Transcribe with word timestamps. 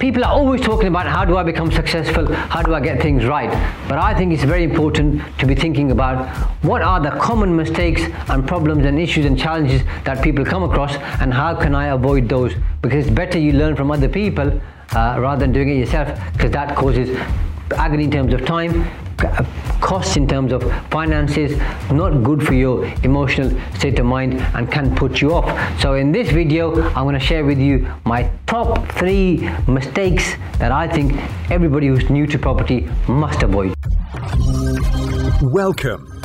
people 0.00 0.24
are 0.24 0.32
always 0.32 0.62
talking 0.62 0.88
about 0.88 1.06
how 1.06 1.24
do 1.24 1.36
I 1.36 1.42
become 1.42 1.70
successful, 1.70 2.32
how 2.32 2.62
do 2.62 2.74
I 2.74 2.80
get 2.80 3.02
things 3.02 3.26
right. 3.26 3.50
But 3.86 3.98
I 3.98 4.14
think 4.14 4.32
it's 4.32 4.42
very 4.42 4.64
important 4.64 5.22
to 5.38 5.46
be 5.46 5.54
thinking 5.54 5.90
about 5.90 6.26
what 6.62 6.80
are 6.80 7.00
the 7.00 7.10
common 7.10 7.54
mistakes 7.54 8.02
and 8.28 8.48
problems 8.48 8.86
and 8.86 8.98
issues 8.98 9.26
and 9.26 9.38
challenges 9.38 9.82
that 10.04 10.24
people 10.24 10.44
come 10.44 10.62
across 10.62 10.94
and 11.20 11.32
how 11.34 11.54
can 11.54 11.74
I 11.74 11.88
avoid 11.88 12.28
those. 12.28 12.54
Because 12.80 13.06
it's 13.06 13.14
better 13.14 13.38
you 13.38 13.52
learn 13.52 13.76
from 13.76 13.90
other 13.90 14.08
people 14.08 14.60
uh, 14.92 15.16
rather 15.20 15.40
than 15.40 15.52
doing 15.52 15.68
it 15.68 15.76
yourself 15.76 16.18
because 16.32 16.50
that 16.50 16.74
causes 16.74 17.16
agony 17.76 18.04
in 18.04 18.10
terms 18.10 18.32
of 18.32 18.44
time 18.46 18.84
costs 19.80 20.16
in 20.16 20.26
terms 20.26 20.52
of 20.52 20.62
finances 20.90 21.56
not 21.90 22.22
good 22.22 22.46
for 22.46 22.54
your 22.54 22.84
emotional 23.02 23.50
state 23.74 23.98
of 23.98 24.06
mind 24.06 24.34
and 24.54 24.70
can 24.70 24.94
put 24.94 25.20
you 25.20 25.34
off. 25.34 25.80
So 25.80 25.94
in 25.94 26.12
this 26.12 26.30
video 26.30 26.82
i'm 26.90 27.04
going 27.04 27.18
to 27.18 27.20
share 27.20 27.44
with 27.44 27.58
you 27.58 27.88
my 28.04 28.30
top 28.46 28.86
three 28.92 29.48
mistakes 29.66 30.34
that 30.58 30.72
i 30.72 30.86
think 30.86 31.12
everybody 31.50 31.86
who's 31.88 32.08
new 32.10 32.26
to 32.26 32.38
property 32.38 32.88
must 33.08 33.42
avoid. 33.42 33.74
Welcome 35.42 36.19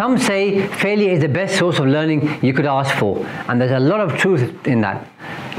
Some 0.00 0.16
say 0.16 0.66
failure 0.66 1.10
is 1.10 1.20
the 1.20 1.28
best 1.28 1.58
source 1.58 1.78
of 1.78 1.84
learning 1.84 2.42
you 2.42 2.54
could 2.54 2.64
ask 2.64 2.94
for, 2.94 3.22
and 3.48 3.60
there's 3.60 3.70
a 3.70 3.78
lot 3.78 4.00
of 4.00 4.16
truth 4.16 4.66
in 4.66 4.80
that. 4.80 5.06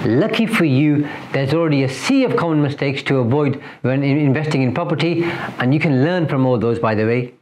Lucky 0.03 0.47
for 0.47 0.65
you, 0.65 1.07
there's 1.31 1.53
already 1.53 1.83
a 1.83 1.87
sea 1.87 2.23
of 2.23 2.35
common 2.35 2.59
mistakes 2.59 3.03
to 3.03 3.17
avoid 3.17 3.61
when 3.83 4.01
investing 4.01 4.63
in 4.63 4.73
property, 4.73 5.23
and 5.59 5.75
you 5.75 5.79
can 5.79 6.03
learn 6.03 6.27
from 6.27 6.47
all 6.47 6.57
those, 6.57 6.79
by 6.79 6.95
the 6.95 7.05
way. 7.05 7.35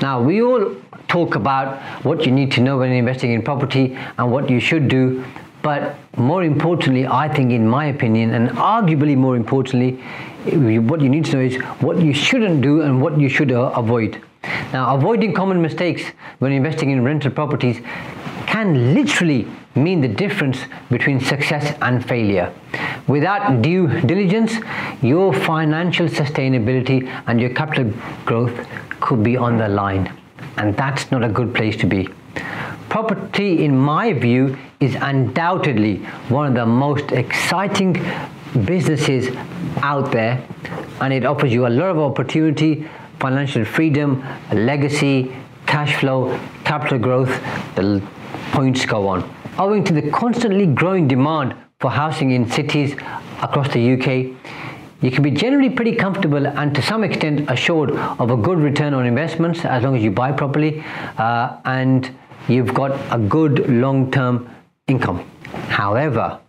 Now, 0.00 0.22
we 0.22 0.42
all 0.42 0.76
talk 1.08 1.34
about 1.34 1.76
what 2.04 2.24
you 2.24 2.30
need 2.30 2.52
to 2.52 2.60
know 2.60 2.78
when 2.78 2.92
investing 2.92 3.32
in 3.32 3.42
property 3.42 3.98
and 4.16 4.30
what 4.30 4.48
you 4.48 4.60
should 4.60 4.86
do, 4.86 5.24
but 5.60 5.96
more 6.16 6.44
importantly, 6.44 7.04
I 7.04 7.34
think, 7.34 7.50
in 7.50 7.66
my 7.66 7.86
opinion, 7.86 8.32
and 8.32 8.50
arguably 8.50 9.16
more 9.16 9.34
importantly, 9.34 9.96
what 10.78 11.00
you 11.00 11.08
need 11.08 11.24
to 11.24 11.32
know 11.32 11.40
is 11.40 11.56
what 11.80 12.00
you 12.00 12.14
shouldn't 12.14 12.60
do 12.60 12.82
and 12.82 13.02
what 13.02 13.18
you 13.18 13.28
should 13.28 13.50
avoid. 13.50 14.22
Now, 14.72 14.94
avoiding 14.96 15.34
common 15.34 15.60
mistakes 15.62 16.02
when 16.38 16.52
investing 16.52 16.90
in 16.90 17.04
rental 17.04 17.30
properties 17.30 17.80
can 18.46 18.94
literally 18.94 19.46
mean 19.74 20.00
the 20.00 20.08
difference 20.08 20.58
between 20.90 21.20
success 21.20 21.76
and 21.82 22.06
failure. 22.06 22.52
Without 23.06 23.62
due 23.62 23.88
diligence, 24.02 24.54
your 25.02 25.32
financial 25.32 26.06
sustainability 26.06 27.08
and 27.26 27.40
your 27.40 27.50
capital 27.50 27.92
growth 28.24 28.66
could 29.00 29.22
be 29.22 29.36
on 29.36 29.58
the 29.58 29.68
line, 29.68 30.12
and 30.56 30.76
that's 30.76 31.10
not 31.10 31.24
a 31.24 31.28
good 31.28 31.54
place 31.54 31.76
to 31.76 31.86
be. 31.86 32.08
Property, 32.88 33.64
in 33.64 33.76
my 33.76 34.12
view, 34.12 34.56
is 34.80 34.96
undoubtedly 35.00 35.96
one 36.28 36.46
of 36.46 36.54
the 36.54 36.66
most 36.66 37.12
exciting 37.12 37.92
businesses 38.64 39.34
out 39.82 40.12
there, 40.12 40.46
and 41.00 41.12
it 41.12 41.24
offers 41.24 41.52
you 41.52 41.66
a 41.66 41.68
lot 41.68 41.90
of 41.90 41.98
opportunity 41.98 42.88
financial 43.18 43.64
freedom, 43.64 44.24
legacy, 44.52 45.34
cash 45.66 45.96
flow, 45.96 46.38
capital 46.64 46.98
growth, 46.98 47.30
the 47.74 48.02
points 48.52 48.84
go 48.86 49.08
on. 49.08 49.28
Owing 49.58 49.84
to 49.84 49.92
the 49.92 50.10
constantly 50.10 50.66
growing 50.66 51.08
demand 51.08 51.54
for 51.80 51.90
housing 51.90 52.32
in 52.32 52.50
cities 52.50 52.94
across 53.42 53.72
the 53.72 53.92
UK, 53.92 54.36
you 55.00 55.10
can 55.10 55.22
be 55.22 55.30
generally 55.30 55.70
pretty 55.70 55.94
comfortable 55.94 56.46
and 56.46 56.74
to 56.74 56.80
some 56.80 57.04
extent 57.04 57.50
assured 57.50 57.90
of 57.90 58.30
a 58.30 58.36
good 58.36 58.58
return 58.58 58.94
on 58.94 59.06
investments 59.06 59.64
as 59.64 59.82
long 59.82 59.96
as 59.96 60.02
you 60.02 60.10
buy 60.10 60.32
properly 60.32 60.82
uh, 61.18 61.56
and 61.64 62.10
you've 62.48 62.72
got 62.72 62.92
a 63.14 63.18
good 63.18 63.68
long-term 63.68 64.48
income. 64.86 65.28
However, 65.68 66.40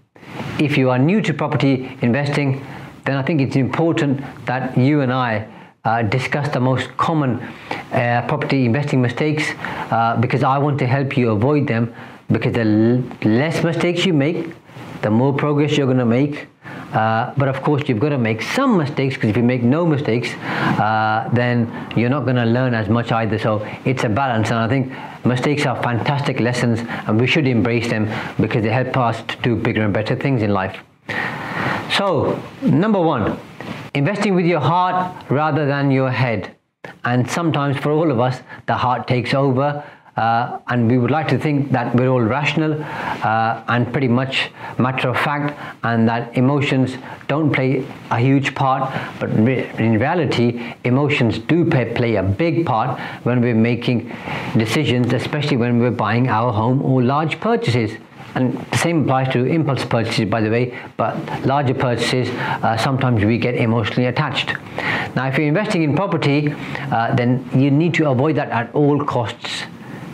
if 0.60 0.78
you 0.78 0.90
are 0.90 1.00
new 1.00 1.22
to 1.22 1.34
property 1.34 1.98
investing, 2.02 2.66
then 3.06 3.18
I 3.18 3.24
think 3.24 3.42
it's 3.42 3.56
important 3.56 4.22
that 4.46 4.78
you 4.78 5.02
and 5.02 5.12
I 5.12 5.48
uh, 5.86 6.02
discuss 6.02 6.50
the 6.50 6.60
most 6.60 6.96
common 6.98 7.40
uh, 7.92 8.26
property 8.28 8.66
investing 8.66 9.02
mistakes 9.02 9.52
uh, 9.92 10.18
because 10.20 10.44
I 10.44 10.58
want 10.58 10.80
to 10.80 10.88
help 10.88 11.16
you 11.16 11.32
avoid 11.32 11.68
them 11.68 11.94
because 12.32 12.54
the 12.54 12.66
less 13.24 13.64
mistakes 13.64 14.06
you 14.06 14.14
make, 14.14 14.54
the 15.02 15.12
more 15.12 15.34
progress 15.34 15.78
you're 15.78 15.86
going 15.86 16.00
to 16.00 16.06
make. 16.06 16.48
Uh, 16.92 17.34
but 17.38 17.48
of 17.48 17.62
course, 17.62 17.88
you've 17.88 18.00
got 18.00 18.10
to 18.10 18.18
make 18.18 18.42
some 18.42 18.78
mistakes 18.78 19.16
because 19.16 19.30
if 19.30 19.38
you 19.38 19.44
make 19.44 19.62
no 19.62 19.86
mistakes, 19.86 20.30
uh, 20.80 21.30
then 21.34 21.70
you're 21.96 22.10
not 22.10 22.24
going 22.24 22.38
to 22.38 22.46
learn 22.46 22.74
as 22.74 22.88
much 22.90 23.12
either. 23.12 23.38
So 23.38 23.68
it's 23.84 24.04
a 24.06 24.10
balance, 24.10 24.50
and 24.50 24.60
I 24.60 24.68
think 24.68 24.94
mistakes 25.26 25.66
are 25.66 25.82
fantastic 25.84 26.40
lessons, 26.40 26.80
and 27.06 27.20
we 27.20 27.28
should 27.28 27.48
embrace 27.48 27.90
them 27.90 28.10
because 28.40 28.64
they 28.64 28.70
help 28.70 28.96
us 28.98 29.22
to 29.24 29.36
do 29.42 29.56
bigger 29.56 29.84
and 29.84 29.94
better 29.94 30.16
things 30.16 30.42
in 30.42 30.52
life. 30.52 30.80
So, 31.92 32.42
number 32.62 33.02
one, 33.02 33.38
investing 33.96 34.36
with 34.36 34.46
your 34.46 34.60
heart 34.60 35.26
rather 35.30 35.66
than 35.66 35.90
your 35.90 36.12
head. 36.12 36.56
And 37.04 37.30
sometimes 37.30 37.78
for 37.78 37.92
all 37.92 38.12
of 38.12 38.20
us, 38.20 38.42
the 38.68 38.76
heart 38.76 39.08
takes 39.08 39.34
over. 39.34 39.84
Uh, 40.18 40.60
and 40.68 40.90
we 40.90 40.98
would 40.98 41.12
like 41.12 41.28
to 41.28 41.38
think 41.38 41.74
that 41.74 41.94
we're 41.94 42.08
all 42.08 42.22
rational 42.22 42.82
uh, 42.82 43.64
and 43.68 43.92
pretty 43.92 44.08
much 44.08 44.50
matter 44.78 45.10
of 45.10 45.18
fact, 45.18 45.60
and 45.84 46.08
that 46.08 46.38
emotions 46.38 46.96
don't 47.28 47.52
play 47.52 47.86
a 48.12 48.18
huge 48.18 48.56
part. 48.56 48.94
But 49.20 49.32
in 49.32 50.00
reality, 50.00 50.74
emotions 50.86 51.40
do 51.40 51.66
pay, 51.66 51.94
play 51.94 52.16
a 52.16 52.24
big 52.24 52.66
part 52.66 52.98
when 53.24 53.42
we're 53.42 53.56
making 53.56 54.10
decisions, 54.56 55.12
especially 55.12 55.58
when 55.58 55.80
we're 55.80 55.92
buying 55.92 56.30
our 56.30 56.54
home 56.54 56.82
or 56.82 57.04
large 57.04 57.42
purchases. 57.42 57.98
And 58.36 58.60
the 58.72 58.78
same 58.78 59.04
applies 59.04 59.32
to 59.34 59.46
impulse 59.46 59.86
purchases, 59.86 60.30
by 60.30 60.42
the 60.42 60.50
way, 60.50 60.78
but 60.98 61.16
larger 61.46 61.74
purchases, 61.74 62.30
uh, 62.30 62.76
sometimes 62.78 63.24
we 63.24 63.38
get 63.38 63.56
emotionally 63.56 64.08
attached. 64.08 64.54
Now, 65.16 65.28
if 65.28 65.38
you're 65.38 65.48
investing 65.48 65.84
in 65.84 65.96
property, 65.96 66.54
uh, 66.92 67.16
then 67.16 67.50
you 67.54 67.72
need 67.72 67.94
to 67.96 68.10
avoid 68.10 68.36
that 68.36 68.50
at 68.50 68.76
all 68.76 69.04
costs. 69.06 69.64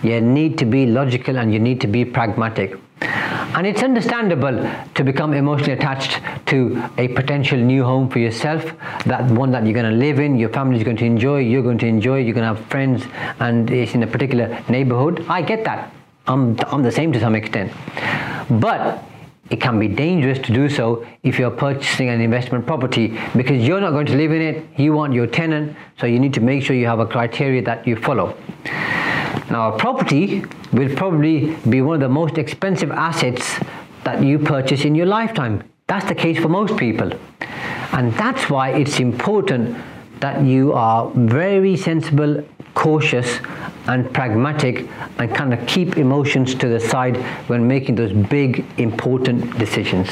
You 0.04 0.22
need 0.22 0.58
to 0.60 0.66
be 0.66 0.86
logical 0.86 1.38
and 1.38 1.52
you 1.52 1.60
need 1.60 1.81
to 1.81 1.88
be 1.88 2.06
pragmatic. 2.06 2.78
And 3.02 3.68
it's 3.68 3.84
understandable 3.84 4.70
to 4.94 5.04
become 5.04 5.34
emotionally 5.34 5.74
attached 5.74 6.22
to 6.48 6.90
a 6.98 7.08
potential 7.10 7.58
new 7.58 7.84
home 7.84 8.08
for 8.10 8.20
yourself, 8.20 8.64
that 9.06 9.30
one 9.31 9.52
that 9.52 9.66
you're 9.66 9.74
going 9.74 9.92
to 9.92 9.98
live 9.98 10.20
in, 10.20 10.38
your 10.38 10.50
family 10.50 10.78
is 10.78 10.84
going 10.84 10.98
to 10.98 11.06
enjoy, 11.06 11.40
you're 11.40 11.64
going 11.64 11.80
to 11.80 11.88
enjoy, 11.88 12.20
you're 12.20 12.34
going 12.34 12.48
to 12.48 12.56
have 12.56 12.66
friends, 12.68 13.04
and 13.40 13.70
it's 13.72 13.94
in 13.94 14.04
a 14.04 14.08
particular 14.08 14.64
neighborhood. 14.70 15.26
I 15.28 15.42
get 15.42 15.64
that. 15.66 15.92
I'm, 16.28 16.58
I'm 16.68 16.84
the 16.84 16.92
same 16.92 17.12
to 17.14 17.20
some 17.20 17.36
extent. 17.36 17.72
But 18.50 19.04
it 19.50 19.59
can 19.59 19.80
be 19.80 19.88
dangerous 19.88 20.40
to 20.40 20.54
do 20.54 20.70
so 20.70 21.06
if 21.24 21.38
you're 21.38 21.52
purchasing 21.52 22.08
an 22.09 22.22
investment 22.22 22.66
property 22.66 23.20
because 23.36 23.68
you're 23.68 23.82
not 23.82 23.92
going 23.92 24.06
to 24.06 24.16
live 24.16 24.31
in 24.31 24.42
it, 24.42 24.66
you 24.80 24.94
want 24.94 25.14
your 25.14 25.28
tenant, 25.28 25.76
so 26.00 26.06
you 26.06 26.20
need 26.20 26.34
to 26.36 26.42
make 26.42 26.64
sure 26.64 26.76
you 26.76 26.88
have 26.88 27.00
a 27.00 27.06
criteria 27.06 27.62
that 27.62 27.86
you 27.86 27.98
follow. 27.98 28.38
Now, 29.50 29.74
a 29.74 29.78
property 29.78 30.46
will 30.72 30.96
probably 30.96 31.54
be 31.70 31.81
one 31.81 31.96
of 31.96 32.02
the 32.02 32.08
most 32.10 32.38
expensive 32.38 32.92
assets 32.92 33.60
that 34.06 34.24
you 34.24 34.40
purchase 34.40 34.86
in 34.86 34.96
your 34.96 35.06
lifetime. 35.06 35.64
That's 35.88 36.06
the 36.06 36.16
case 36.16 36.40
for 36.40 36.48
most 36.48 36.78
people. 36.78 37.12
And 37.92 38.14
that's 38.14 38.50
why 38.50 38.70
it's 38.70 39.02
important 39.02 39.78
that 40.22 40.45
you 40.45 40.72
are 40.72 41.12
very 41.13 41.75
sensible, 41.75 42.42
cautious, 42.74 43.40
and 43.88 44.13
pragmatic 44.13 44.88
and 45.18 45.33
kind 45.36 45.54
of 45.54 45.66
keep 45.68 45.98
emotions 45.98 46.56
to 46.56 46.68
the 46.68 46.80
side 46.80 47.18
when 47.48 47.68
making 47.68 47.95
those 47.95 48.13
big, 48.13 48.66
important 48.78 49.57
decisions. 49.57 50.10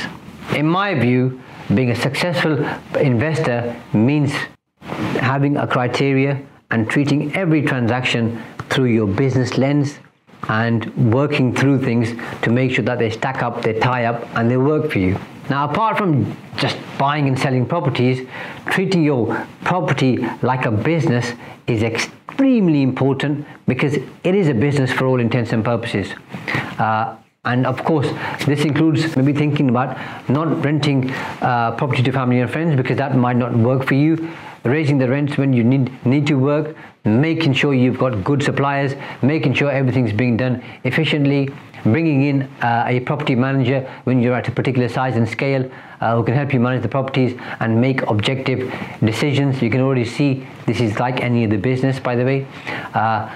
In 0.55 0.67
my 0.67 0.93
view, 0.95 1.41
being 1.73 1.91
a 1.91 1.95
successful 1.95 2.65
investor 2.97 3.79
means 3.93 4.33
having 4.81 5.57
a 5.57 5.67
criteria 5.67 6.41
and 6.71 6.89
treating 6.89 7.35
every 7.35 7.61
transaction 7.61 8.41
through 8.69 8.85
your 8.85 9.07
business 9.07 9.57
lens 9.57 9.99
and 10.47 11.13
working 11.13 11.53
through 11.53 11.83
things 11.83 12.13
to 12.41 12.49
make 12.49 12.71
sure 12.71 12.85
that 12.85 12.97
they 12.97 13.09
stack 13.09 13.43
up, 13.43 13.61
they 13.61 13.77
tie 13.79 14.05
up, 14.05 14.27
and 14.35 14.49
they 14.49 14.57
work 14.57 14.91
for 14.91 14.99
you. 14.99 15.17
Now, 15.49 15.69
apart 15.69 15.97
from 15.97 16.35
just 16.57 16.77
buying 16.97 17.27
and 17.27 17.37
selling 17.37 17.65
properties, 17.65 18.27
treating 18.67 19.03
your 19.03 19.47
property 19.63 20.17
like 20.41 20.65
a 20.65 20.71
business 20.71 21.33
is 21.67 21.83
extremely 22.39 22.81
important 22.81 23.45
because 23.67 23.95
it 23.95 24.33
is 24.33 24.47
a 24.47 24.53
business 24.53 24.93
for 24.93 25.05
all 25.07 25.19
intents 25.19 25.51
and 25.51 25.65
purposes. 25.65 26.13
Uh, 26.77 27.17
and 27.43 27.65
of 27.65 27.83
course, 27.83 28.07
this 28.45 28.63
includes 28.63 29.17
maybe 29.17 29.33
thinking 29.33 29.67
about 29.67 29.97
not 30.29 30.63
renting 30.63 31.11
uh, 31.41 31.75
property 31.75 32.01
to 32.01 32.13
family 32.13 32.39
and 32.39 32.49
friends 32.49 32.77
because 32.77 32.95
that 32.95 33.17
might 33.17 33.35
not 33.35 33.53
work 33.53 33.85
for 33.85 33.95
you. 33.95 34.15
raising 34.63 34.97
the 34.97 35.07
rents 35.07 35.37
when 35.37 35.51
you 35.51 35.63
need, 35.63 35.89
need 36.05 36.27
to 36.27 36.35
work, 36.35 36.75
making 37.03 37.53
sure 37.53 37.73
you've 37.73 37.97
got 37.97 38.23
good 38.23 38.41
suppliers, 38.41 38.93
making 39.21 39.53
sure 39.53 39.69
everything's 39.71 40.13
being 40.13 40.37
done 40.37 40.63
efficiently, 40.85 41.49
bringing 41.83 42.23
in 42.23 42.43
uh, 42.61 42.83
a 42.87 42.99
property 43.01 43.35
manager 43.35 43.81
when 44.05 44.21
you're 44.21 44.35
at 44.35 44.47
a 44.47 44.51
particular 44.51 44.87
size 44.87 45.15
and 45.15 45.27
scale 45.27 45.69
uh, 46.01 46.15
who 46.15 46.23
can 46.23 46.33
help 46.33 46.53
you 46.53 46.59
manage 46.59 46.81
the 46.81 46.89
properties 46.89 47.39
and 47.59 47.79
make 47.79 48.01
objective 48.03 48.73
decisions. 49.03 49.61
You 49.61 49.69
can 49.69 49.81
already 49.81 50.05
see 50.05 50.47
this 50.65 50.79
is 50.79 50.99
like 50.99 51.21
any 51.21 51.45
other 51.45 51.57
business, 51.57 51.99
by 51.99 52.15
the 52.15 52.25
way. 52.25 52.47
Uh, 52.93 53.29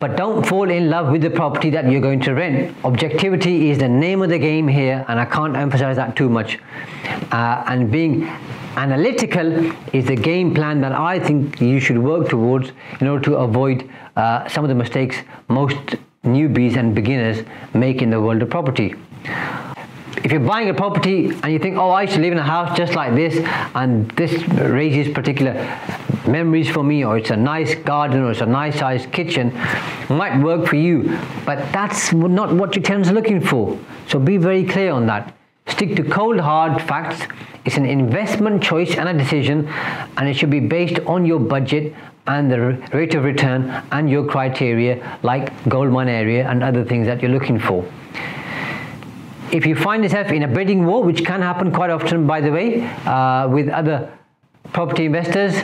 but 0.00 0.16
don't 0.16 0.44
fall 0.44 0.68
in 0.68 0.90
love 0.90 1.10
with 1.10 1.22
the 1.22 1.30
property 1.30 1.70
that 1.70 1.90
you're 1.90 2.00
going 2.00 2.20
to 2.20 2.34
rent. 2.34 2.76
Objectivity 2.84 3.70
is 3.70 3.78
the 3.78 3.88
name 3.88 4.20
of 4.20 4.28
the 4.28 4.38
game 4.38 4.68
here, 4.68 5.04
and 5.08 5.18
I 5.18 5.24
can't 5.24 5.56
emphasize 5.56 5.96
that 5.96 6.14
too 6.14 6.28
much. 6.28 6.58
Uh, 7.32 7.64
and 7.66 7.90
being 7.90 8.24
analytical 8.76 9.72
is 9.94 10.04
the 10.06 10.16
game 10.16 10.52
plan 10.52 10.80
that 10.82 10.92
I 10.92 11.18
think 11.18 11.60
you 11.60 11.80
should 11.80 11.96
work 11.96 12.28
towards 12.28 12.72
in 13.00 13.06
order 13.06 13.24
to 13.24 13.36
avoid 13.36 13.88
uh, 14.16 14.46
some 14.48 14.64
of 14.64 14.68
the 14.68 14.74
mistakes 14.74 15.16
most 15.48 15.96
newbies 16.24 16.76
and 16.76 16.94
beginners 16.94 17.44
make 17.72 18.02
in 18.02 18.10
the 18.10 18.20
world 18.20 18.42
of 18.42 18.50
property. 18.50 18.94
If 20.24 20.32
you're 20.32 20.40
buying 20.40 20.70
a 20.70 20.74
property 20.74 21.26
and 21.42 21.52
you 21.52 21.58
think, 21.58 21.76
oh, 21.76 21.90
I 21.90 22.06
should 22.06 22.22
live 22.22 22.32
in 22.32 22.38
a 22.38 22.42
house 22.42 22.74
just 22.78 22.94
like 22.94 23.14
this, 23.14 23.36
and 23.74 24.10
this 24.12 24.32
raises 24.48 25.12
particular 25.12 25.52
memories 26.26 26.70
for 26.70 26.82
me, 26.82 27.04
or 27.04 27.18
it's 27.18 27.28
a 27.28 27.36
nice 27.36 27.74
garden, 27.74 28.22
or 28.22 28.30
it's 28.30 28.40
a 28.40 28.46
nice 28.46 28.78
sized 28.78 29.12
kitchen, 29.12 29.52
might 30.08 30.42
work 30.42 30.66
for 30.66 30.76
you, 30.76 31.18
but 31.44 31.58
that's 31.74 32.14
not 32.14 32.54
what 32.54 32.74
your 32.74 32.82
tenants 32.82 33.10
are 33.10 33.12
looking 33.12 33.38
for. 33.38 33.78
So 34.08 34.18
be 34.18 34.38
very 34.38 34.64
clear 34.64 34.92
on 34.92 35.04
that. 35.08 35.34
Stick 35.66 35.94
to 35.96 36.02
cold, 36.02 36.40
hard 36.40 36.80
facts. 36.80 37.26
It's 37.66 37.76
an 37.76 37.84
investment 37.84 38.62
choice 38.62 38.96
and 38.96 39.10
a 39.10 39.12
decision, 39.12 39.68
and 40.16 40.26
it 40.26 40.34
should 40.38 40.50
be 40.50 40.60
based 40.60 41.00
on 41.00 41.26
your 41.26 41.38
budget 41.38 41.94
and 42.26 42.50
the 42.50 42.82
rate 42.94 43.14
of 43.14 43.24
return 43.24 43.82
and 43.92 44.08
your 44.08 44.24
criteria, 44.24 45.18
like 45.22 45.52
gold 45.68 45.92
mine 45.92 46.08
area 46.08 46.48
and 46.48 46.62
other 46.62 46.82
things 46.82 47.06
that 47.08 47.20
you're 47.20 47.30
looking 47.30 47.58
for. 47.58 47.84
If 49.52 49.66
you 49.66 49.76
find 49.76 50.02
yourself 50.02 50.32
in 50.32 50.42
a 50.42 50.48
bidding 50.48 50.84
war, 50.86 51.02
which 51.02 51.24
can 51.24 51.40
happen 51.40 51.70
quite 51.72 51.90
often, 51.90 52.26
by 52.26 52.40
the 52.40 52.50
way, 52.50 52.84
uh, 53.06 53.48
with 53.48 53.68
other 53.68 54.10
property 54.72 55.04
investors, 55.06 55.54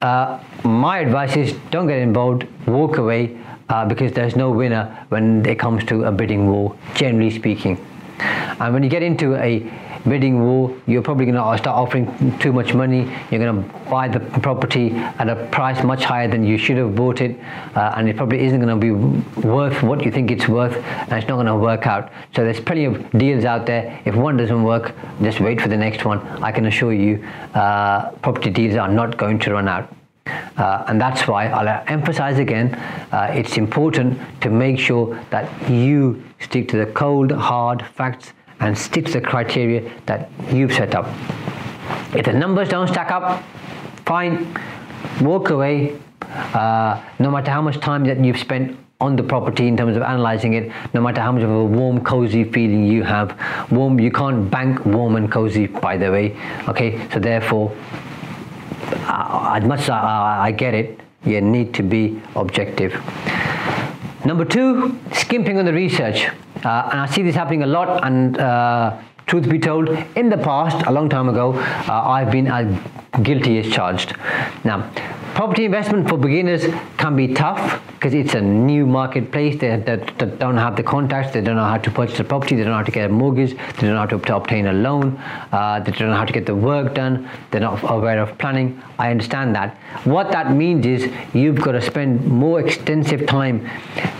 uh, 0.00 0.38
my 0.62 0.98
advice 0.98 1.36
is 1.36 1.52
don't 1.70 1.86
get 1.86 1.98
involved, 1.98 2.46
walk 2.66 2.98
away, 2.98 3.36
uh, 3.68 3.84
because 3.84 4.12
there's 4.12 4.36
no 4.36 4.50
winner 4.50 5.06
when 5.08 5.44
it 5.46 5.58
comes 5.58 5.84
to 5.84 6.04
a 6.04 6.12
bidding 6.12 6.50
war, 6.50 6.76
generally 6.94 7.30
speaking. 7.30 7.78
And 8.18 8.72
when 8.72 8.82
you 8.82 8.88
get 8.88 9.02
into 9.02 9.34
a 9.36 9.70
bidding 10.08 10.42
war, 10.42 10.76
you're 10.86 11.02
probably 11.02 11.24
going 11.24 11.36
to 11.36 11.58
start 11.58 11.76
offering 11.76 12.38
too 12.38 12.52
much 12.52 12.74
money. 12.74 13.02
You're 13.30 13.40
going 13.40 13.62
to 13.62 13.90
buy 13.90 14.08
the 14.08 14.20
property 14.40 14.92
at 14.92 15.28
a 15.28 15.46
price 15.46 15.82
much 15.82 16.04
higher 16.04 16.28
than 16.28 16.44
you 16.44 16.58
should 16.58 16.76
have 16.76 16.94
bought 16.94 17.20
it, 17.20 17.38
uh, 17.74 17.94
and 17.96 18.08
it 18.08 18.16
probably 18.16 18.44
isn't 18.44 18.60
going 18.60 18.80
to 18.80 18.80
be 18.80 18.92
worth 19.46 19.82
what 19.82 20.04
you 20.04 20.10
think 20.10 20.30
it's 20.30 20.48
worth, 20.48 20.76
and 20.76 21.12
it's 21.12 21.28
not 21.28 21.36
going 21.36 21.46
to 21.46 21.56
work 21.56 21.86
out. 21.86 22.12
So 22.34 22.44
there's 22.44 22.60
plenty 22.60 22.84
of 22.84 23.10
deals 23.12 23.44
out 23.44 23.66
there. 23.66 24.00
If 24.04 24.14
one 24.14 24.36
doesn't 24.36 24.62
work, 24.62 24.94
just 25.22 25.40
wait 25.40 25.60
for 25.60 25.68
the 25.68 25.76
next 25.76 26.04
one. 26.04 26.20
I 26.42 26.52
can 26.52 26.66
assure 26.66 26.92
you, 26.92 27.26
uh, 27.54 28.10
property 28.22 28.50
deals 28.50 28.76
are 28.76 28.88
not 28.88 29.16
going 29.16 29.38
to 29.40 29.52
run 29.52 29.68
out. 29.68 29.94
Uh, 30.56 30.84
and 30.88 31.00
that's 31.00 31.26
why 31.28 31.48
I'll 31.48 31.84
emphasize 31.86 32.38
again 32.38 32.74
uh, 33.12 33.30
it's 33.34 33.58
important 33.58 34.18
to 34.40 34.48
make 34.48 34.78
sure 34.78 35.20
that 35.28 35.70
you 35.70 36.22
stick 36.40 36.68
to 36.68 36.78
the 36.78 36.86
cold, 36.86 37.30
hard 37.32 37.84
facts 37.84 38.32
and 38.64 38.76
stick 38.76 39.04
to 39.06 39.12
the 39.12 39.20
criteria 39.20 39.92
that 40.06 40.30
you've 40.50 40.72
set 40.72 40.94
up. 40.94 41.06
If 42.14 42.24
the 42.24 42.32
numbers 42.32 42.70
don't 42.70 42.88
stack 42.88 43.10
up, 43.10 43.42
fine, 44.06 44.58
walk 45.20 45.50
away. 45.50 46.00
Uh, 46.30 47.00
no 47.18 47.30
matter 47.30 47.50
how 47.50 47.60
much 47.60 47.78
time 47.78 48.04
that 48.04 48.18
you've 48.24 48.38
spent 48.38 48.76
on 49.00 49.16
the 49.16 49.22
property 49.22 49.68
in 49.68 49.76
terms 49.76 49.96
of 49.96 50.02
analyzing 50.02 50.54
it, 50.54 50.72
no 50.94 51.00
matter 51.02 51.20
how 51.20 51.30
much 51.30 51.42
of 51.42 51.50
a 51.50 51.64
warm, 51.64 52.02
cozy 52.02 52.42
feeling 52.44 52.86
you 52.86 53.02
have. 53.02 53.38
Warm, 53.70 54.00
you 54.00 54.10
can't 54.10 54.50
bank 54.50 54.84
warm 54.86 55.16
and 55.16 55.30
cozy, 55.30 55.66
by 55.66 55.98
the 55.98 56.10
way. 56.10 56.34
Okay, 56.66 57.06
so 57.10 57.18
therefore, 57.18 57.76
uh, 59.06 59.58
as 59.60 59.64
much 59.64 59.80
as 59.80 59.90
I, 59.90 60.46
I 60.46 60.52
get 60.52 60.72
it, 60.72 61.00
you 61.26 61.40
need 61.42 61.74
to 61.74 61.82
be 61.82 62.20
objective. 62.34 62.94
Number 64.24 64.46
two, 64.46 64.98
skimping 65.12 65.58
on 65.58 65.66
the 65.66 65.72
research. 65.72 66.28
Uh, 66.64 66.88
and 66.90 67.00
I 67.00 67.06
see 67.06 67.22
this 67.22 67.34
happening 67.34 67.62
a 67.62 67.66
lot. 67.66 68.04
And 68.04 68.38
uh, 68.38 68.98
truth 69.26 69.48
be 69.48 69.58
told, 69.58 69.88
in 70.16 70.30
the 70.30 70.38
past, 70.38 70.86
a 70.86 70.92
long 70.92 71.08
time 71.08 71.28
ago, 71.28 71.52
uh, 71.54 71.92
I've 71.92 72.30
been 72.30 72.46
as 72.46 72.66
guilty 73.22 73.58
as 73.58 73.70
charged. 73.72 74.16
Now, 74.64 74.90
property 75.34 75.64
investment 75.64 76.08
for 76.08 76.16
beginners 76.16 76.64
can 76.96 77.16
be 77.16 77.34
tough 77.34 77.82
because 77.94 78.14
it's 78.14 78.34
a 78.34 78.40
new 78.40 78.86
marketplace. 78.86 79.58
They, 79.60 79.76
they, 79.76 79.96
they, 79.96 80.26
don't 80.36 80.56
have 80.56 80.76
the 80.76 80.82
contacts. 80.82 81.32
They 81.32 81.40
don't 81.40 81.56
know 81.56 81.64
how 81.64 81.78
to 81.78 81.90
purchase 81.90 82.18
a 82.20 82.24
property. 82.24 82.56
They 82.56 82.62
don't 82.62 82.72
know 82.72 82.78
how 82.78 82.84
to 82.84 82.90
get 82.90 83.10
a 83.10 83.12
mortgage. 83.12 83.52
They 83.52 83.82
don't 83.82 83.94
know 83.94 83.98
how 83.98 84.06
to, 84.06 84.18
to 84.18 84.36
obtain 84.36 84.66
a 84.66 84.72
loan. 84.72 85.16
Uh, 85.52 85.80
they 85.80 85.92
don't 85.92 86.10
know 86.10 86.16
how 86.16 86.24
to 86.24 86.32
get 86.32 86.46
the 86.46 86.54
work 86.54 86.94
done. 86.94 87.28
They're 87.50 87.60
not 87.60 87.82
aware 87.90 88.20
of 88.20 88.36
planning. 88.38 88.82
I 88.98 89.10
understand 89.10 89.54
that. 89.54 89.76
What 90.04 90.32
that 90.32 90.52
means 90.52 90.86
is 90.86 91.10
you've 91.34 91.60
got 91.60 91.72
to 91.72 91.82
spend 91.82 92.26
more 92.26 92.60
extensive 92.60 93.26
time 93.26 93.68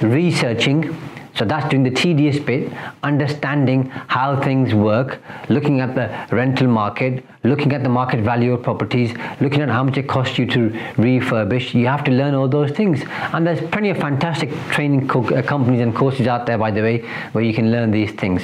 researching 0.00 0.96
so 1.36 1.44
that's 1.44 1.68
doing 1.68 1.82
the 1.82 1.90
tedious 1.90 2.38
bit, 2.38 2.72
understanding 3.02 3.86
how 4.06 4.40
things 4.40 4.72
work, 4.72 5.20
looking 5.48 5.80
at 5.80 5.94
the 5.96 6.08
rental 6.34 6.68
market, 6.68 7.24
looking 7.42 7.72
at 7.72 7.82
the 7.82 7.88
market 7.88 8.20
value 8.20 8.52
of 8.52 8.62
properties, 8.62 9.12
looking 9.40 9.60
at 9.60 9.68
how 9.68 9.82
much 9.82 9.96
it 9.96 10.08
costs 10.08 10.38
you 10.38 10.46
to 10.46 10.70
refurbish. 10.96 11.74
You 11.74 11.88
have 11.88 12.04
to 12.04 12.12
learn 12.12 12.34
all 12.34 12.46
those 12.46 12.70
things. 12.70 13.02
And 13.32 13.44
there's 13.44 13.60
plenty 13.70 13.90
of 13.90 13.98
fantastic 13.98 14.50
training 14.70 15.08
co- 15.08 15.28
uh, 15.28 15.42
companies 15.42 15.80
and 15.80 15.94
courses 15.94 16.28
out 16.28 16.46
there, 16.46 16.56
by 16.56 16.70
the 16.70 16.82
way, 16.82 16.98
where 17.32 17.42
you 17.42 17.52
can 17.52 17.72
learn 17.72 17.90
these 17.90 18.12
things. 18.12 18.42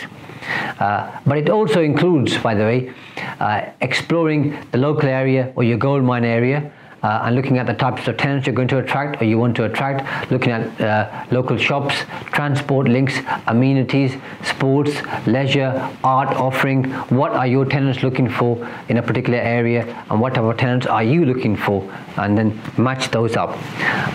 Uh, 0.80 1.20
but 1.26 1.38
it 1.38 1.48
also 1.48 1.82
includes, 1.82 2.36
by 2.38 2.54
the 2.54 2.64
way, 2.64 2.92
uh, 3.38 3.66
exploring 3.80 4.58
the 4.72 4.78
local 4.78 5.08
area 5.08 5.52
or 5.54 5.62
your 5.62 5.78
gold 5.78 6.02
mine 6.02 6.24
area 6.24 6.72
uh, 7.02 7.22
and 7.24 7.34
looking 7.36 7.58
at 7.58 7.66
the 7.66 7.74
types 7.74 8.06
of 8.08 8.16
tenants 8.16 8.46
you're 8.46 8.54
going 8.54 8.68
to 8.68 8.78
attract 8.78 9.20
or 9.20 9.24
you 9.24 9.38
want 9.38 9.56
to 9.56 9.64
attract, 9.64 10.30
looking 10.30 10.52
at 10.52 10.80
uh, 10.80 11.24
local 11.30 11.56
shops, 11.56 11.94
transport 12.32 12.88
links, 12.88 13.14
amenities, 13.46 14.16
sports, 14.42 14.92
leisure, 15.26 15.72
art 16.04 16.28
offering. 16.36 16.90
What 17.10 17.32
are 17.32 17.46
your 17.46 17.64
tenants 17.64 18.02
looking 18.02 18.28
for 18.28 18.68
in 18.88 18.98
a 18.98 19.02
particular 19.02 19.38
area 19.38 20.04
and 20.10 20.20
what 20.20 20.34
type 20.34 20.44
of 20.44 20.56
tenants 20.56 20.86
are 20.86 21.04
you 21.04 21.24
looking 21.24 21.56
for? 21.56 21.82
And 22.16 22.36
then 22.36 22.60
match 22.76 23.10
those 23.10 23.36
up. 23.36 23.56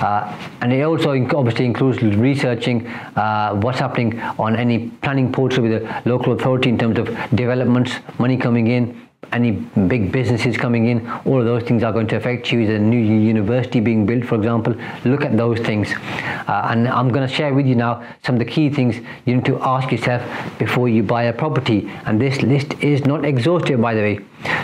Uh, 0.02 0.32
and 0.62 0.72
it 0.74 0.82
also 0.82 1.12
obviously 1.36 1.66
includes 1.66 2.02
researching 2.02 2.88
uh, 2.88 3.56
what's 3.56 3.80
happening 3.80 4.20
on 4.40 4.56
any 4.56 4.90
planning 5.02 5.32
portal 5.32 5.64
with 5.64 5.82
the 5.82 6.02
local 6.10 6.34
authority 6.34 6.70
in 6.70 6.78
terms 6.78 7.00
of 7.00 7.08
developments, 7.36 7.94
money 8.20 8.38
coming 8.38 8.68
in, 8.68 9.05
any 9.32 9.52
big 9.52 10.12
businesses 10.12 10.58
coming 10.58 10.88
in, 10.88 11.08
all 11.26 11.40
of 11.40 11.46
those 11.46 11.64
things 11.64 11.84
are 11.84 11.92
going 11.92 12.08
to 12.08 12.16
affect 12.16 12.52
you. 12.52 12.66
There's 12.66 12.80
a 12.80 12.84
new 12.84 13.00
university 13.00 13.80
being 13.80 14.06
built, 14.06 14.26
for 14.26 14.36
example. 14.36 14.76
Look 15.04 15.24
at 15.24 15.38
those 15.38 15.60
things. 15.60 15.94
Uh, 15.94 16.68
and 16.70 16.88
I'm 16.88 17.10
going 17.10 17.28
to 17.28 17.34
share 17.34 17.54
with 17.54 17.66
you 17.66 17.76
now 17.76 18.04
some 18.24 18.36
of 18.36 18.40
the 18.40 18.46
key 18.46 18.70
things 18.70 18.98
you 19.26 19.36
need 19.36 19.46
to 19.46 19.60
ask 19.62 19.92
yourself 19.92 20.24
before 20.58 20.90
you 20.90 21.04
buy 21.04 21.24
a 21.24 21.34
property. 21.34 21.92
And 22.06 22.20
this 22.20 22.42
list 22.42 22.74
is 22.82 23.06
not 23.06 23.26
exhaustive, 23.26 23.82
by 23.82 23.94
the 23.94 24.02
way. 24.02 24.20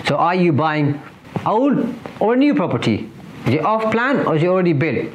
So, 0.06 0.18
are 0.18 0.36
you 0.36 0.52
buying 0.52 1.02
old 1.46 1.94
or 2.20 2.34
a 2.34 2.38
new 2.38 2.54
property? 2.54 3.10
Is 3.48 3.56
it 3.56 3.66
off 3.66 3.92
plan 3.92 4.26
or 4.28 4.36
is 4.36 4.44
it 4.44 4.48
already 4.48 4.74
built? 4.74 5.12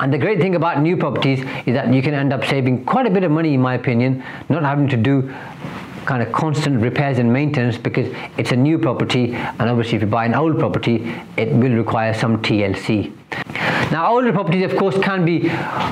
And 0.00 0.12
the 0.12 0.18
great 0.18 0.38
thing 0.38 0.54
about 0.54 0.80
new 0.80 0.96
properties 0.96 1.40
is 1.66 1.74
that 1.74 1.92
you 1.92 2.02
can 2.02 2.14
end 2.14 2.32
up 2.32 2.44
saving 2.44 2.84
quite 2.84 3.06
a 3.06 3.10
bit 3.10 3.24
of 3.24 3.30
money, 3.30 3.54
in 3.54 3.60
my 3.60 3.74
opinion, 3.74 4.22
not 4.48 4.62
having 4.62 4.88
to 4.88 4.96
do 4.96 5.34
kind 6.06 6.22
of 6.22 6.32
constant 6.32 6.80
repairs 6.80 7.18
and 7.18 7.32
maintenance 7.32 7.76
because 7.76 8.14
it's 8.38 8.52
a 8.52 8.56
new 8.56 8.78
property 8.78 9.34
and 9.34 9.62
obviously 9.62 9.96
if 9.96 10.02
you 10.02 10.08
buy 10.08 10.24
an 10.24 10.34
old 10.34 10.58
property 10.58 11.12
it 11.36 11.52
will 11.52 11.72
require 11.72 12.14
some 12.14 12.40
TLC. 12.42 13.12
Now 13.90 14.12
older 14.12 14.32
properties 14.32 14.64
of 14.64 14.76
course 14.76 14.96
can 14.98 15.24
be 15.24 15.50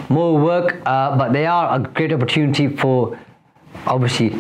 more 0.08 0.38
work 0.38 0.80
uh, 0.86 1.16
but 1.16 1.32
they 1.32 1.46
are 1.46 1.76
a 1.76 1.78
great 1.80 2.12
opportunity 2.12 2.68
for 2.68 3.18
obviously 3.86 4.30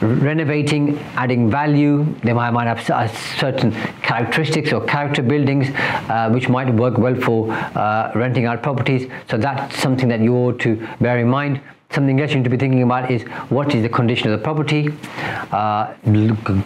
renovating, 0.00 0.98
adding 1.16 1.50
value. 1.50 2.04
They 2.22 2.32
might, 2.32 2.50
might 2.50 2.66
have 2.66 3.12
certain 3.38 3.72
characteristics 4.02 4.72
or 4.72 4.84
character 4.84 5.22
buildings 5.22 5.68
uh, 6.08 6.30
which 6.30 6.48
might 6.48 6.72
work 6.72 6.98
well 6.98 7.14
for 7.14 7.50
uh, 7.50 8.12
renting 8.14 8.46
out 8.46 8.62
properties. 8.62 9.10
So 9.28 9.36
that's 9.36 9.78
something 9.78 10.08
that 10.08 10.20
you 10.20 10.34
ought 10.34 10.60
to 10.60 10.86
bear 11.00 11.18
in 11.18 11.28
mind. 11.28 11.60
Something 11.90 12.20
else 12.20 12.30
you 12.30 12.36
need 12.38 12.44
to 12.44 12.50
be 12.50 12.56
thinking 12.56 12.82
about 12.82 13.10
is 13.10 13.22
what 13.48 13.74
is 13.74 13.82
the 13.82 13.88
condition 13.88 14.30
of 14.32 14.38
the 14.38 14.44
property. 14.44 14.88
Uh, 15.52 15.94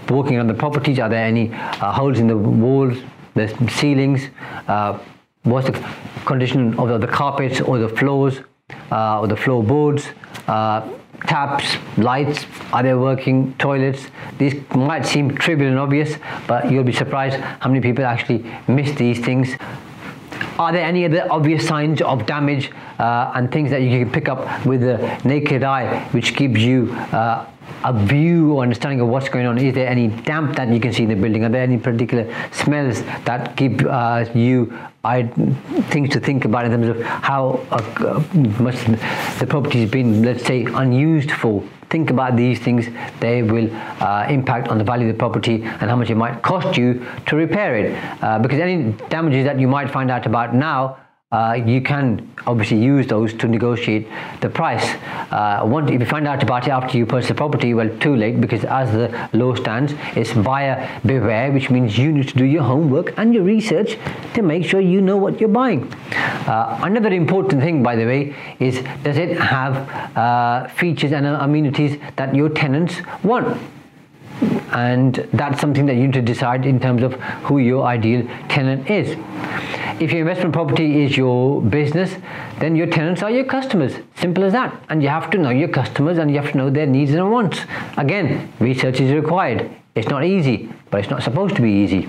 walking 0.09 0.39
on 0.39 0.47
the 0.47 0.55
properties, 0.55 0.99
are 0.99 1.09
there 1.09 1.25
any 1.25 1.53
uh, 1.53 1.93
holes 1.93 2.19
in 2.19 2.27
the 2.27 2.37
walls, 2.37 2.99
the 3.35 3.49
ceilings? 3.71 4.29
Uh, 4.67 4.99
what's 5.45 5.67
the 5.67 5.95
condition 6.25 6.75
of 6.79 6.89
the, 6.89 6.99
the 6.99 7.07
carpets 7.07 7.61
or 7.61 7.79
the 7.79 7.89
floors 7.89 8.41
uh, 8.91 9.21
or 9.21 9.29
the 9.29 9.37
floorboards? 9.37 10.09
Uh, 10.47 10.89
taps, 11.27 11.77
lights, 11.97 12.47
are 12.73 12.83
they 12.83 12.95
working, 12.95 13.55
toilets. 13.59 14.07
These 14.39 14.55
might 14.75 15.05
seem 15.07 15.37
trivial 15.37 15.69
and 15.69 15.79
obvious, 15.79 16.17
but 16.47 16.71
you'll 16.71 16.85
be 16.85 16.93
surprised 16.93 17.37
how 17.37 17.69
many 17.69 17.81
people 17.81 18.05
actually 18.05 18.45
miss 18.67 18.97
these 18.97 19.21
things. 19.21 19.55
Are 20.61 20.73
there 20.73 20.85
any 20.85 21.07
other 21.07 21.27
obvious 21.31 21.67
signs 21.67 22.03
of 22.03 22.27
damage 22.27 22.71
uh, 22.99 23.33
and 23.35 23.51
things 23.51 23.71
that 23.71 23.81
you 23.81 23.99
can 23.99 24.13
pick 24.13 24.29
up 24.29 24.67
with 24.67 24.83
the 24.83 24.99
naked 25.25 25.63
eye, 25.63 26.05
which 26.11 26.37
gives 26.37 26.63
you 26.63 26.93
uh, 27.13 27.47
a 27.83 27.95
view 27.95 28.53
or 28.53 28.63
understanding 28.63 29.01
of 29.01 29.09
what's 29.09 29.31
going 29.31 29.47
on? 29.47 29.57
Is 29.57 29.73
there 29.75 29.89
any 29.89 30.09
damp 30.09 30.57
that 30.57 30.69
you 30.69 30.79
can 30.79 30.93
see 30.93 31.05
in 31.05 31.09
the 31.09 31.15
building? 31.15 31.45
Are 31.45 31.49
there 31.49 31.63
any 31.63 31.79
particular 31.79 32.31
smells 32.53 33.03
that 33.25 33.57
give 33.57 33.87
uh, 33.87 34.27
you 34.35 34.79
I, 35.03 35.29
things 35.89 36.11
to 36.11 36.21
think 36.21 36.45
about 36.45 36.67
in 36.67 36.73
terms 36.73 36.89
of 36.89 37.01
how 37.07 37.67
uh, 37.71 38.23
much 38.63 38.77
the 39.39 39.47
property 39.49 39.81
has 39.81 39.91
been, 39.91 40.23
let's 40.23 40.45
say, 40.45 40.67
unused 40.67 41.31
for? 41.31 41.65
Think 41.91 42.11
about 42.11 42.37
these 42.37 42.61
things. 42.61 42.87
They 43.19 43.43
will 43.43 43.69
uh, 44.01 44.27
impact 44.29 44.69
on 44.69 44.79
the 44.79 44.85
value 44.85 45.09
of 45.09 45.15
the 45.15 45.19
property 45.19 45.63
and 45.63 45.91
how 45.91 45.97
much 45.97 46.09
it 46.09 46.15
might 46.15 46.41
cost 46.43 46.79
you 46.79 47.05
to 47.27 47.37
repair 47.37 47.77
it. 47.77 48.23
Uh, 48.23 48.39
because 48.39 48.61
any 48.61 48.93
damages 49.09 49.45
that 49.45 49.59
you 49.59 49.67
might 49.67 49.91
find 49.91 50.11
out 50.11 50.25
about 50.25 50.55
now 50.55 50.99
uh, 51.33 51.57
you 51.65 51.81
can 51.81 52.29
obviously 52.45 52.77
use 52.77 53.07
those 53.07 53.33
to 53.33 53.47
negotiate 53.47 54.09
the 54.41 54.51
price. 54.51 54.97
Uh, 55.31 55.61
once, 55.65 55.89
if 55.89 56.01
you 56.01 56.07
find 56.07 56.27
out 56.27 56.43
about 56.43 56.67
it 56.67 56.71
after 56.71 56.99
you 56.99 57.07
purchase 57.07 57.29
the 57.29 57.35
property, 57.35 57.73
well, 57.73 57.89
too 57.99 58.17
late 58.17 58.41
because 58.41 58.65
as 58.65 58.91
the 58.91 59.29
law 59.33 59.55
stands, 59.55 59.95
it's 60.17 60.33
buyer 60.33 61.01
beware, 61.07 61.53
which 61.53 61.71
means 61.71 61.97
you 61.97 62.11
need 62.11 62.27
to 62.27 62.37
do 62.37 62.45
your 62.45 62.65
homework 62.65 63.17
and 63.17 63.33
your 63.33 63.45
research 63.45 63.97
to 64.35 64.43
make 64.43 64.65
sure 64.65 64.81
you 64.81 65.01
know 65.01 65.17
what 65.17 65.39
you're 65.39 65.49
buying. 65.49 65.93
Uh, 66.13 66.81
another 66.83 67.13
important 67.13 67.63
thing, 67.63 67.81
by 67.81 67.95
the 67.95 68.05
way, 68.05 68.35
is 68.59 68.83
does 69.05 69.17
it 69.17 69.39
have 69.39 69.77
uh, 70.17 70.67
features 70.67 71.13
and 71.13 71.25
amenities 71.27 71.97
that 72.17 72.35
your 72.35 72.49
tenants 72.49 72.97
want? 73.23 73.57
and 74.73 75.29
that's 75.35 75.61
something 75.61 75.85
that 75.87 75.95
you 75.95 76.07
need 76.07 76.13
to 76.13 76.23
decide 76.23 76.65
in 76.65 76.81
terms 76.81 77.03
of 77.03 77.13
who 77.45 77.59
your 77.59 77.85
ideal 77.85 78.27
tenant 78.49 78.89
is. 78.89 79.17
If 80.01 80.13
your 80.13 80.23
investment 80.23 80.55
property 80.55 81.05
is 81.05 81.15
your 81.15 81.61
business, 81.61 82.17
then 82.59 82.75
your 82.75 82.87
tenants 82.87 83.23
are 83.23 83.31
your 83.31 83.45
customers. 83.45 83.93
Simple 84.17 84.45
as 84.45 84.55
that. 84.55 84.75
And 84.89 85.03
you 85.03 85.11
have 85.11 85.29
to 85.33 85.37
know 85.37 85.51
your 85.51 85.69
customers 85.69 86.17
and 86.17 86.31
you 86.31 86.39
have 86.41 86.53
to 86.53 86.57
know 86.57 86.71
their 86.71 86.87
needs 86.87 87.11
and 87.11 87.31
wants. 87.31 87.61
Again, 87.99 88.51
research 88.61 88.99
is 88.99 89.13
required. 89.13 89.71
It's 89.95 90.09
not 90.09 90.25
easy, 90.25 90.73
but 90.91 91.01
it's 91.01 91.11
not 91.11 91.23
supposed 91.23 91.55
to 91.57 91.61
be 91.61 91.71
easy. 91.71 92.09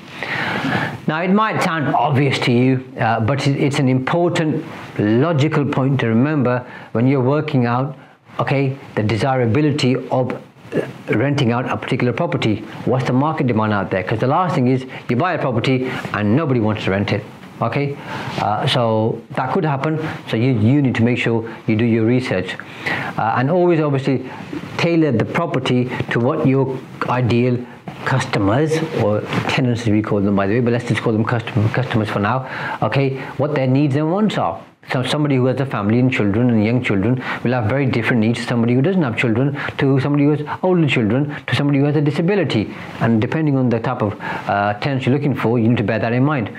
Now, 1.05 1.21
it 1.21 1.31
might 1.31 1.61
sound 1.63 1.93
obvious 1.93 2.39
to 2.39 2.53
you, 2.53 2.93
uh, 2.97 3.19
but 3.19 3.45
it's 3.45 3.79
an 3.79 3.89
important 3.89 4.63
logical 4.97 5.65
point 5.65 5.99
to 5.99 6.07
remember 6.07 6.65
when 6.93 7.07
you're 7.07 7.19
working 7.19 7.65
out, 7.65 7.97
okay, 8.39 8.77
the 8.95 9.03
desirability 9.03 9.97
of 10.11 10.31
uh, 10.31 10.87
renting 11.09 11.51
out 11.51 11.69
a 11.69 11.75
particular 11.75 12.13
property. 12.13 12.61
What's 12.85 13.07
the 13.07 13.13
market 13.13 13.47
demand 13.47 13.73
out 13.73 13.91
there? 13.91 14.03
Because 14.03 14.21
the 14.21 14.27
last 14.27 14.55
thing 14.55 14.67
is 14.67 14.85
you 15.09 15.17
buy 15.17 15.33
a 15.33 15.37
property 15.37 15.89
and 16.13 16.37
nobody 16.37 16.61
wants 16.61 16.85
to 16.85 16.91
rent 16.91 17.11
it 17.11 17.21
okay? 17.61 17.97
Uh, 18.41 18.67
so 18.67 19.21
that 19.31 19.53
could 19.53 19.63
happen. 19.63 19.99
So 20.29 20.37
you, 20.37 20.51
you 20.59 20.81
need 20.81 20.95
to 20.95 21.03
make 21.03 21.17
sure 21.17 21.53
you 21.67 21.75
do 21.75 21.85
your 21.85 22.05
research. 22.05 22.55
Uh, 22.85 23.35
and 23.37 23.51
always 23.51 23.79
obviously 23.79 24.29
tailor 24.77 25.11
the 25.11 25.25
property 25.25 25.89
to 26.11 26.19
what 26.19 26.47
your 26.47 26.79
ideal 27.09 27.63
customers 28.05 28.77
or 29.03 29.21
tenants 29.49 29.81
as 29.81 29.89
we 29.89 30.01
call 30.01 30.21
them 30.21 30.35
by 30.35 30.47
the 30.47 30.55
way 30.55 30.59
but 30.59 30.73
let's 30.73 30.87
just 30.87 31.01
call 31.01 31.13
them 31.13 31.23
custom, 31.23 31.69
customers 31.69 32.09
for 32.09 32.19
now. 32.19 32.77
Okay? 32.81 33.19
What 33.37 33.53
their 33.53 33.67
needs 33.67 33.95
and 33.95 34.11
wants 34.11 34.37
are 34.37 34.63
so 34.89 35.03
somebody 35.03 35.35
who 35.35 35.45
has 35.45 35.59
a 35.61 35.65
family 35.65 35.99
and 35.99 36.11
children 36.11 36.49
and 36.49 36.65
young 36.65 36.83
children 36.83 37.23
will 37.43 37.51
have 37.51 37.69
very 37.69 37.85
different 37.85 38.19
needs 38.21 38.45
somebody 38.45 38.73
who 38.73 38.81
doesn't 38.81 39.03
have 39.03 39.15
children 39.15 39.57
to 39.77 39.99
somebody 39.99 40.25
who 40.25 40.31
has 40.31 40.59
older 40.63 40.87
children 40.87 41.35
to 41.45 41.55
somebody 41.55 41.79
who 41.79 41.85
has 41.85 41.95
a 41.95 42.01
disability. 42.01 42.73
And 42.99 43.21
depending 43.21 43.57
on 43.57 43.69
the 43.69 43.79
type 43.79 44.01
of 44.01 44.19
uh, 44.19 44.73
tenants 44.79 45.05
you're 45.05 45.15
looking 45.15 45.35
for 45.35 45.59
you 45.59 45.69
need 45.69 45.77
to 45.77 45.83
bear 45.83 45.99
that 45.99 46.13
in 46.13 46.23
mind. 46.23 46.49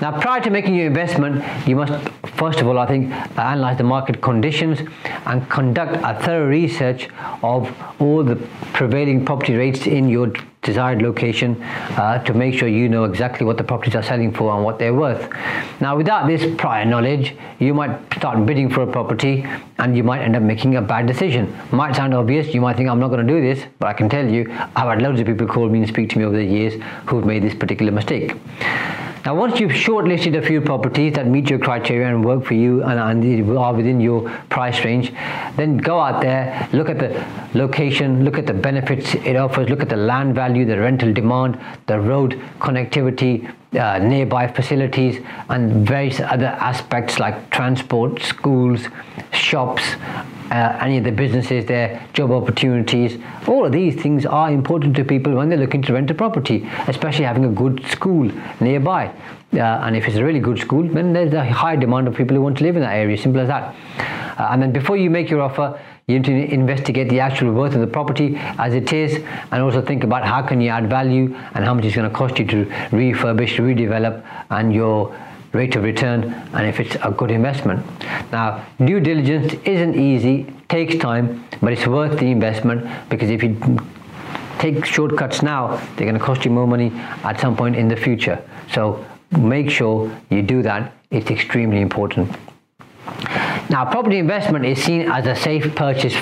Now 0.00 0.20
prior 0.20 0.40
to 0.42 0.50
making 0.50 0.74
your 0.74 0.86
investment 0.86 1.42
you 1.66 1.76
must 1.76 1.92
first 2.34 2.60
of 2.60 2.68
all 2.68 2.78
I 2.78 2.86
think 2.86 3.10
analyze 3.38 3.78
the 3.78 3.84
market 3.84 4.20
conditions 4.20 4.80
and 5.24 5.48
conduct 5.48 5.96
a 6.04 6.22
thorough 6.22 6.46
research 6.46 7.08
of 7.42 7.74
all 7.98 8.22
the 8.22 8.36
prevailing 8.74 9.24
property 9.24 9.56
rates 9.56 9.86
in 9.86 10.08
your 10.08 10.32
desired 10.66 11.00
location 11.00 11.62
uh, 11.62 12.18
to 12.24 12.34
make 12.34 12.52
sure 12.58 12.68
you 12.68 12.88
know 12.88 13.04
exactly 13.04 13.46
what 13.46 13.56
the 13.56 13.64
properties 13.64 13.94
are 13.94 14.02
selling 14.02 14.32
for 14.32 14.54
and 14.54 14.64
what 14.64 14.78
they're 14.78 14.92
worth. 14.92 15.30
Now, 15.80 15.96
without 15.96 16.26
this 16.26 16.44
prior 16.58 16.84
knowledge, 16.84 17.34
you 17.58 17.72
might 17.72 17.98
start 18.14 18.44
bidding 18.44 18.68
for 18.68 18.82
a 18.82 18.86
property 18.86 19.46
and 19.78 19.96
you 19.96 20.02
might 20.02 20.22
end 20.22 20.36
up 20.36 20.42
making 20.42 20.76
a 20.76 20.82
bad 20.82 21.06
decision. 21.06 21.56
Might 21.70 21.96
sound 21.96 22.12
obvious, 22.12 22.52
you 22.52 22.60
might 22.60 22.76
think 22.76 22.90
I'm 22.90 23.00
not 23.00 23.08
going 23.08 23.26
to 23.26 23.32
do 23.32 23.40
this, 23.40 23.64
but 23.78 23.86
I 23.86 23.92
can 23.94 24.08
tell 24.08 24.28
you, 24.28 24.50
I've 24.76 24.88
had 24.88 25.00
loads 25.00 25.20
of 25.20 25.26
people 25.26 25.46
call 25.46 25.68
me 25.68 25.78
and 25.78 25.88
speak 25.88 26.10
to 26.10 26.18
me 26.18 26.24
over 26.24 26.36
the 26.36 26.44
years 26.44 26.74
who've 27.06 27.24
made 27.24 27.42
this 27.42 27.54
particular 27.54 27.92
mistake. 27.92 28.34
Now, 29.26 29.34
once 29.34 29.58
you've 29.58 29.72
shortlisted 29.72 30.38
a 30.38 30.40
few 30.40 30.60
properties 30.60 31.14
that 31.14 31.26
meet 31.26 31.50
your 31.50 31.58
criteria 31.58 32.06
and 32.06 32.24
work 32.24 32.44
for 32.44 32.54
you 32.54 32.84
and, 32.84 33.00
are 33.58 33.74
within 33.74 34.00
your 34.00 34.30
price 34.50 34.84
range, 34.84 35.12
then 35.56 35.78
go 35.78 35.98
out 35.98 36.22
there, 36.22 36.68
look 36.72 36.88
at 36.88 37.00
the 37.00 37.26
location, 37.58 38.24
look 38.24 38.38
at 38.38 38.46
the 38.46 38.54
benefits 38.54 39.16
it 39.16 39.34
offers, 39.34 39.68
look 39.68 39.82
at 39.82 39.88
the 39.88 39.96
land 39.96 40.36
value, 40.36 40.64
the 40.64 40.78
rental 40.78 41.12
demand, 41.12 41.58
the 41.86 41.98
road 41.98 42.40
connectivity, 42.60 43.52
uh, 43.76 43.98
nearby 43.98 44.46
facilities, 44.46 45.20
and 45.48 45.84
various 45.84 46.20
other 46.20 46.46
aspects 46.46 47.18
like 47.18 47.50
transport, 47.50 48.22
schools, 48.22 48.86
shops, 49.32 49.82
uh, 50.50 50.78
any 50.80 50.98
of 50.98 51.04
the 51.04 51.10
businesses 51.10 51.66
their 51.66 52.06
job 52.12 52.30
opportunities. 52.30 53.20
All 53.46 53.64
of 53.64 53.72
these 53.72 54.00
things 54.00 54.26
are 54.26 54.50
important 54.50 54.96
to 54.96 55.04
people 55.04 55.34
when 55.34 55.48
they're 55.48 55.58
looking 55.58 55.82
to 55.82 55.92
rent 55.92 56.10
a 56.10 56.14
property, 56.14 56.68
especially 56.86 57.24
having 57.24 57.44
a 57.44 57.50
good 57.50 57.84
school 57.86 58.30
nearby. 58.60 59.12
Uh, 59.52 59.58
and 59.58 59.96
if 59.96 60.06
it's 60.06 60.16
a 60.16 60.24
really 60.24 60.40
good 60.40 60.58
school, 60.58 60.86
then 60.88 61.12
there's 61.12 61.32
a 61.32 61.44
high 61.44 61.76
demand 61.76 62.08
of 62.08 62.14
people 62.14 62.36
who 62.36 62.42
want 62.42 62.58
to 62.58 62.64
live 62.64 62.76
in 62.76 62.82
that 62.82 62.94
area, 62.94 63.16
simple 63.16 63.40
as 63.40 63.48
that. 63.48 63.74
Uh, 64.38 64.48
and 64.50 64.62
then 64.62 64.72
before 64.72 64.96
you 64.96 65.08
make 65.08 65.30
your 65.30 65.40
offer, 65.40 65.80
you 66.08 66.20
need 66.20 66.24
to 66.24 66.54
investigate 66.54 67.08
the 67.08 67.18
actual 67.18 67.52
worth 67.52 67.74
of 67.74 67.80
the 67.80 67.86
property 67.86 68.36
as 68.58 68.74
it 68.74 68.92
is 68.92 69.16
and 69.50 69.62
also 69.62 69.82
think 69.82 70.04
about 70.04 70.24
how 70.24 70.40
can 70.40 70.60
you 70.60 70.68
add 70.68 70.88
value 70.88 71.34
and 71.54 71.64
how 71.64 71.74
much 71.74 71.84
it's 71.84 71.96
going 71.96 72.08
to 72.08 72.14
cost 72.14 72.38
you 72.38 72.46
to 72.46 72.64
refurbish, 72.92 73.56
redevelop 73.56 74.24
and 74.50 74.72
your 74.72 75.12
rate 75.52 75.76
of 75.76 75.84
return 75.84 76.24
and 76.52 76.66
if 76.66 76.80
it's 76.80 76.96
a 77.02 77.10
good 77.10 77.30
investment. 77.30 77.84
Now, 78.32 78.64
due 78.84 79.00
diligence 79.00 79.54
isn't 79.64 79.94
easy, 79.94 80.46
takes 80.68 80.96
time, 80.96 81.44
but 81.62 81.72
it's 81.72 81.86
worth 81.86 82.18
the 82.18 82.30
investment 82.30 82.86
because 83.08 83.30
if 83.30 83.42
you 83.42 83.56
take 84.58 84.84
shortcuts 84.84 85.42
now, 85.42 85.76
they're 85.96 86.06
going 86.06 86.18
to 86.18 86.24
cost 86.24 86.44
you 86.44 86.50
more 86.50 86.66
money 86.66 86.90
at 87.24 87.40
some 87.40 87.56
point 87.56 87.76
in 87.76 87.88
the 87.88 87.96
future. 87.96 88.42
So 88.72 89.04
make 89.38 89.70
sure 89.70 90.10
you 90.30 90.42
do 90.42 90.62
that. 90.62 90.92
It's 91.10 91.30
extremely 91.30 91.80
important. 91.80 92.30
Now, 93.68 93.84
property 93.90 94.18
investment 94.18 94.64
is 94.64 94.82
seen 94.82 95.10
as 95.10 95.26
a 95.26 95.34
safe 95.34 95.74
purchase 95.74 96.16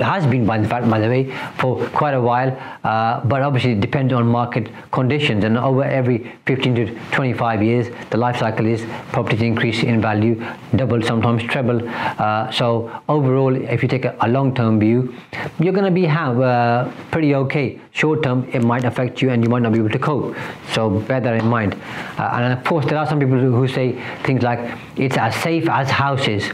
has 0.00 0.26
been 0.26 0.46
the 0.46 0.68
fact 0.68 0.88
by 0.88 0.98
the 0.98 1.08
way 1.08 1.32
for 1.58 1.86
quite 1.88 2.14
a 2.14 2.20
while 2.20 2.50
uh, 2.84 3.20
but 3.24 3.42
obviously 3.42 3.72
it 3.72 3.80
depends 3.80 4.12
on 4.12 4.26
market 4.26 4.68
conditions. 4.90 5.44
And 5.44 5.58
over 5.58 5.84
every 5.84 6.32
15 6.46 6.74
to 6.76 6.98
25 7.12 7.62
years 7.62 7.94
the 8.10 8.16
life 8.16 8.38
cycle 8.38 8.66
is 8.66 8.84
properties 9.12 9.42
increase 9.42 9.82
in 9.82 10.00
value 10.00 10.44
double 10.74 11.02
sometimes 11.02 11.42
treble. 11.44 11.80
Uh, 11.88 12.50
so 12.50 12.90
overall 13.08 13.54
if 13.54 13.82
you 13.82 13.88
take 13.88 14.04
a, 14.04 14.16
a 14.20 14.28
long-term 14.28 14.80
view 14.80 15.14
you're 15.58 15.72
going 15.72 15.84
to 15.84 15.90
be 15.90 16.04
have 16.04 16.40
uh, 16.40 16.90
pretty 17.10 17.34
okay. 17.34 17.78
Short 17.92 18.22
term 18.22 18.48
it 18.52 18.62
might 18.62 18.84
affect 18.84 19.20
you 19.20 19.30
and 19.30 19.42
you 19.42 19.50
might 19.50 19.62
not 19.62 19.72
be 19.72 19.78
able 19.78 19.90
to 19.90 19.98
cope. 19.98 20.36
So 20.72 20.90
bear 20.90 21.20
that 21.20 21.34
in 21.34 21.46
mind. 21.46 21.74
Uh, 22.18 22.30
and 22.32 22.52
of 22.52 22.64
course 22.64 22.86
there 22.86 22.98
are 22.98 23.06
some 23.06 23.18
people 23.18 23.38
who 23.38 23.68
say 23.68 24.00
things 24.22 24.42
like 24.42 24.78
it's 24.96 25.16
as 25.16 25.34
safe 25.36 25.68
as 25.68 25.90
houses. 25.90 26.50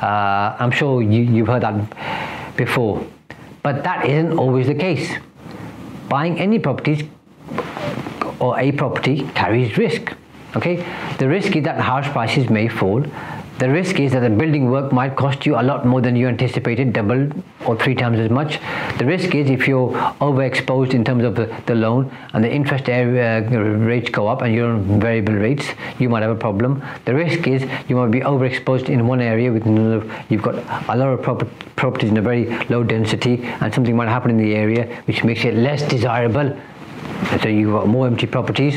Uh, 0.00 0.56
I'm 0.58 0.70
sure 0.70 1.02
you, 1.02 1.22
you've 1.22 1.48
heard 1.48 1.62
that 1.62 1.74
before. 2.56 3.06
But 3.62 3.84
that 3.84 4.06
isn't 4.06 4.38
always 4.38 4.66
the 4.66 4.74
case. 4.74 5.12
Buying 6.08 6.38
any 6.38 6.58
properties 6.58 7.08
or 8.38 8.58
a 8.58 8.72
property 8.72 9.28
carries 9.34 9.78
risk. 9.78 10.12
Okay, 10.56 10.86
the 11.18 11.28
risk 11.28 11.56
is 11.56 11.64
that 11.64 11.80
house 11.80 12.06
prices 12.08 12.48
may 12.48 12.68
fall 12.68 13.04
the 13.58 13.70
risk 13.70 14.00
is 14.00 14.12
that 14.12 14.20
the 14.20 14.30
building 14.30 14.70
work 14.70 14.92
might 14.92 15.14
cost 15.14 15.46
you 15.46 15.54
a 15.54 15.62
lot 15.62 15.86
more 15.86 16.00
than 16.00 16.16
you 16.16 16.26
anticipated, 16.26 16.92
double 16.92 17.28
or 17.66 17.76
three 17.76 17.94
times 17.94 18.18
as 18.18 18.28
much. 18.28 18.58
The 18.98 19.04
risk 19.04 19.34
is 19.34 19.48
if 19.48 19.68
you're 19.68 19.92
overexposed 20.20 20.92
in 20.92 21.04
terms 21.04 21.22
of 21.22 21.36
the, 21.36 21.54
the 21.66 21.74
loan 21.76 22.10
and 22.32 22.42
the 22.42 22.52
interest 22.52 22.88
area, 22.88 23.46
uh, 23.46 23.60
rates 23.60 24.10
go 24.10 24.26
up 24.26 24.42
and 24.42 24.52
you're 24.52 24.72
on 24.72 25.00
variable 25.00 25.34
rates, 25.34 25.66
you 26.00 26.08
might 26.08 26.22
have 26.22 26.32
a 26.32 26.38
problem. 26.38 26.82
The 27.04 27.14
risk 27.14 27.46
is 27.46 27.64
you 27.88 27.94
might 27.94 28.10
be 28.10 28.20
overexposed 28.20 28.88
in 28.88 29.06
one 29.06 29.20
area 29.20 29.52
with 29.52 29.66
another, 29.66 30.04
you've 30.28 30.42
got 30.42 30.56
a 30.88 30.96
lot 30.96 31.08
of 31.08 31.22
prop- 31.22 31.48
properties 31.76 32.10
in 32.10 32.16
a 32.16 32.22
very 32.22 32.46
low 32.66 32.82
density 32.82 33.44
and 33.60 33.72
something 33.72 33.94
might 33.94 34.08
happen 34.08 34.30
in 34.30 34.36
the 34.36 34.54
area 34.54 35.00
which 35.06 35.22
makes 35.22 35.44
it 35.44 35.54
less 35.54 35.82
desirable 35.88 36.56
so 37.42 37.48
you've 37.48 37.72
got 37.72 37.86
more 37.86 38.06
empty 38.06 38.26
properties. 38.26 38.76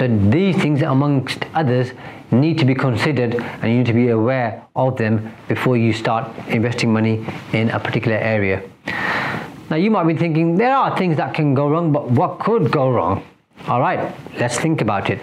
So 0.00 0.08
these 0.08 0.56
things, 0.56 0.80
amongst 0.80 1.44
others, 1.52 1.92
need 2.30 2.56
to 2.56 2.64
be 2.64 2.74
considered 2.74 3.34
and 3.34 3.70
you 3.70 3.78
need 3.80 3.86
to 3.86 3.92
be 3.92 4.08
aware 4.08 4.64
of 4.74 4.96
them 4.96 5.30
before 5.46 5.76
you 5.76 5.92
start 5.92 6.26
investing 6.48 6.90
money 6.90 7.26
in 7.52 7.68
a 7.68 7.78
particular 7.78 8.16
area. 8.16 8.62
Now 9.68 9.76
you 9.76 9.90
might 9.90 10.04
be 10.04 10.16
thinking 10.16 10.56
there 10.56 10.74
are 10.74 10.96
things 10.96 11.18
that 11.18 11.34
can 11.34 11.52
go 11.52 11.68
wrong, 11.68 11.92
but 11.92 12.10
what 12.12 12.38
could 12.38 12.70
go 12.70 12.88
wrong? 12.90 13.22
All 13.68 13.82
right, 13.82 14.16
let's 14.38 14.58
think 14.58 14.80
about 14.80 15.10
it. 15.10 15.20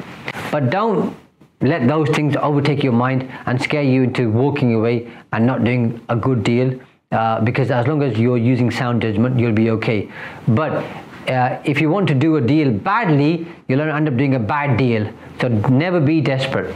But 0.52 0.70
don't 0.70 1.18
let 1.62 1.88
those 1.88 2.10
things 2.10 2.36
overtake 2.36 2.84
your 2.84 2.94
mind 2.94 3.28
and 3.48 3.60
scare 3.60 3.82
you 3.82 4.04
into 4.04 4.30
walking 4.30 4.76
away 4.76 5.12
and 5.34 5.48
not 5.48 5.64
doing 5.64 6.06
a 6.10 6.16
good 6.16 6.44
deal. 6.44 6.80
Uh, 7.12 7.42
because 7.42 7.72
as 7.72 7.88
long 7.88 8.04
as 8.04 8.20
you're 8.20 8.38
using 8.38 8.70
sound 8.70 9.02
judgment, 9.02 9.40
you'll 9.40 9.54
be 9.54 9.72
okay. 9.72 10.12
But 10.48 10.86
uh, 11.28 11.62
if 11.66 11.82
you 11.82 11.90
want 11.90 12.08
to 12.08 12.16
do 12.16 12.38
a 12.38 12.42
deal 12.42 12.72
badly, 12.72 13.48
you'll 13.68 13.82
end 13.82 14.08
up 14.08 14.18
doing 14.18 14.36
a 14.36 14.40
bad 14.40 14.78
deal. 14.78 15.12
So 15.42 15.48
never 15.48 16.00
be 16.00 16.22
desperate. 16.22 16.76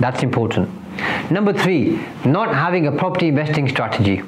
That's 0.00 0.22
important. 0.22 0.68
Number 1.30 1.52
three, 1.52 2.00
not 2.24 2.54
having 2.54 2.86
a 2.86 2.92
property 2.92 3.28
investing 3.28 3.68
strategy. 3.68 4.22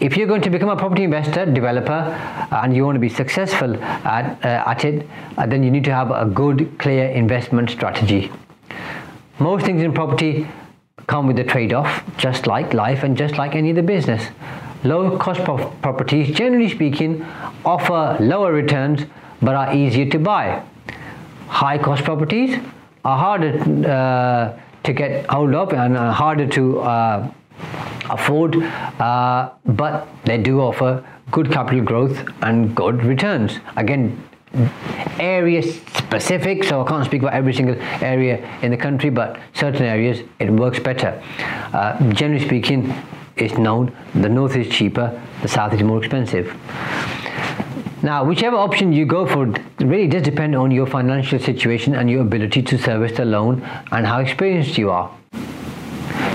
If 0.00 0.16
you're 0.16 0.26
going 0.26 0.42
to 0.42 0.50
become 0.50 0.68
a 0.68 0.76
property 0.76 1.04
investor, 1.04 1.46
developer, 1.46 1.92
uh, 1.92 2.60
and 2.62 2.74
you 2.74 2.84
want 2.84 2.96
to 2.96 3.00
be 3.00 3.08
successful 3.08 3.76
at, 3.82 4.44
uh, 4.44 4.68
at 4.68 4.84
it, 4.84 5.06
uh, 5.38 5.46
then 5.46 5.62
you 5.62 5.70
need 5.70 5.84
to 5.84 5.92
have 5.92 6.10
a 6.10 6.26
good, 6.26 6.78
clear 6.78 7.06
investment 7.08 7.70
strategy. 7.70 8.30
Most 9.38 9.64
things 9.64 9.82
in 9.82 9.92
property 9.92 10.46
come 11.06 11.26
with 11.26 11.38
a 11.38 11.44
trade-off, 11.44 12.02
just 12.16 12.46
like 12.46 12.74
life 12.74 13.02
and 13.02 13.16
just 13.16 13.36
like 13.36 13.54
any 13.54 13.70
other 13.70 13.82
business. 13.82 14.26
Low 14.84 15.16
cost 15.16 15.42
properties, 15.44 16.36
generally 16.36 16.68
speaking, 16.68 17.24
offer 17.64 18.18
lower 18.20 18.52
returns 18.52 19.06
but 19.40 19.54
are 19.54 19.74
easier 19.74 20.08
to 20.10 20.18
buy. 20.18 20.62
High 21.48 21.78
cost 21.78 22.04
properties 22.04 22.60
are 23.04 23.18
harder 23.18 23.58
uh, 23.88 24.58
to 24.82 24.92
get 24.92 25.26
hold 25.30 25.54
of 25.54 25.72
and 25.72 25.96
are 25.96 26.12
harder 26.12 26.46
to 26.48 26.80
uh, 26.80 27.32
afford, 28.10 28.56
uh, 28.56 29.50
but 29.64 30.06
they 30.24 30.36
do 30.36 30.60
offer 30.60 31.02
good 31.30 31.50
capital 31.50 31.82
growth 31.82 32.22
and 32.42 32.74
good 32.74 33.02
returns. 33.04 33.60
Again, 33.76 34.22
area 35.18 35.62
specific, 35.62 36.62
so 36.64 36.84
I 36.84 36.88
can't 36.88 37.04
speak 37.04 37.22
about 37.22 37.34
every 37.34 37.54
single 37.54 37.76
area 38.02 38.46
in 38.62 38.70
the 38.70 38.76
country, 38.76 39.10
but 39.10 39.38
certain 39.54 39.82
areas 39.82 40.20
it 40.38 40.50
works 40.50 40.78
better. 40.78 41.22
Uh, 41.72 42.12
generally 42.12 42.44
speaking, 42.44 42.94
it's 43.36 43.58
known 43.58 43.94
the 44.14 44.28
north 44.28 44.56
is 44.56 44.68
cheaper, 44.68 45.20
the 45.42 45.48
south 45.48 45.72
is 45.74 45.82
more 45.82 45.98
expensive. 45.98 46.54
Now, 48.02 48.22
whichever 48.22 48.56
option 48.56 48.92
you 48.92 49.06
go 49.06 49.26
for 49.26 49.46
really 49.78 50.08
does 50.08 50.22
depend 50.22 50.54
on 50.54 50.70
your 50.70 50.86
financial 50.86 51.38
situation 51.38 51.94
and 51.94 52.10
your 52.10 52.20
ability 52.20 52.62
to 52.62 52.76
service 52.76 53.16
the 53.16 53.24
loan 53.24 53.62
and 53.92 54.06
how 54.06 54.20
experienced 54.20 54.76
you 54.76 54.90
are. 54.90 55.10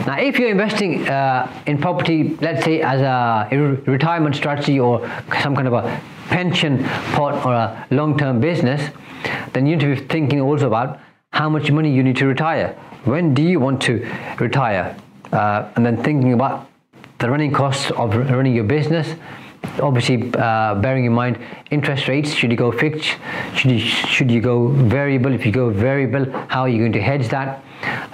Now, 0.08 0.18
if 0.18 0.40
you're 0.40 0.50
investing 0.50 1.08
uh, 1.08 1.52
in 1.68 1.78
property, 1.78 2.36
let's 2.42 2.66
say 2.66 2.82
as 2.82 3.02
a 3.02 3.48
retirement 3.86 4.36
strategy 4.36 4.80
or 4.80 5.08
some 5.44 5.56
kind 5.56 5.68
of 5.68 5.74
a 5.74 6.02
pension 6.30 6.84
pot 7.14 7.46
or 7.46 7.54
a 7.54 7.88
long-term 7.92 8.40
business, 8.40 8.90
then 9.54 9.68
you 9.68 9.76
need 9.76 9.82
to 9.82 9.96
be 9.96 10.08
thinking 10.08 10.42
also 10.42 10.68
about 10.68 11.00
how 11.32 11.50
much 11.50 11.72
money 11.72 11.94
you 11.94 12.02
need 12.02 12.18
to 12.18 12.26
retire. 12.26 12.76
When 13.04 13.34
do 13.34 13.44
you 13.44 13.60
want 13.60 13.82
to 13.84 14.10
retire? 14.40 14.98
Uh, 15.32 15.70
and 15.76 15.86
then 15.86 16.02
thinking 16.02 16.34
about 16.34 16.69
the 17.20 17.30
running 17.30 17.52
costs 17.52 17.92
of 17.92 18.16
running 18.16 18.56
your 18.56 18.64
business. 18.64 19.16
Obviously, 19.82 20.32
uh, 20.36 20.76
bearing 20.76 21.06
in 21.06 21.14
mind 21.14 21.38
interest 21.70 22.08
rates. 22.08 22.34
Should 22.34 22.50
you 22.52 22.58
go 22.58 22.72
fixed? 22.72 23.18
Should 23.56 23.72
you 23.72 23.80
should 23.80 24.32
you 24.32 24.42
go 24.42 24.70
variable? 24.70 25.34
If 25.34 25.46
you 25.46 25.52
go 25.52 25.70
variable, 25.70 26.32
how 26.48 26.62
are 26.62 26.70
you 26.70 26.80
going 26.80 26.94
to 26.94 27.02
hedge 27.02 27.28
that? 27.30 27.64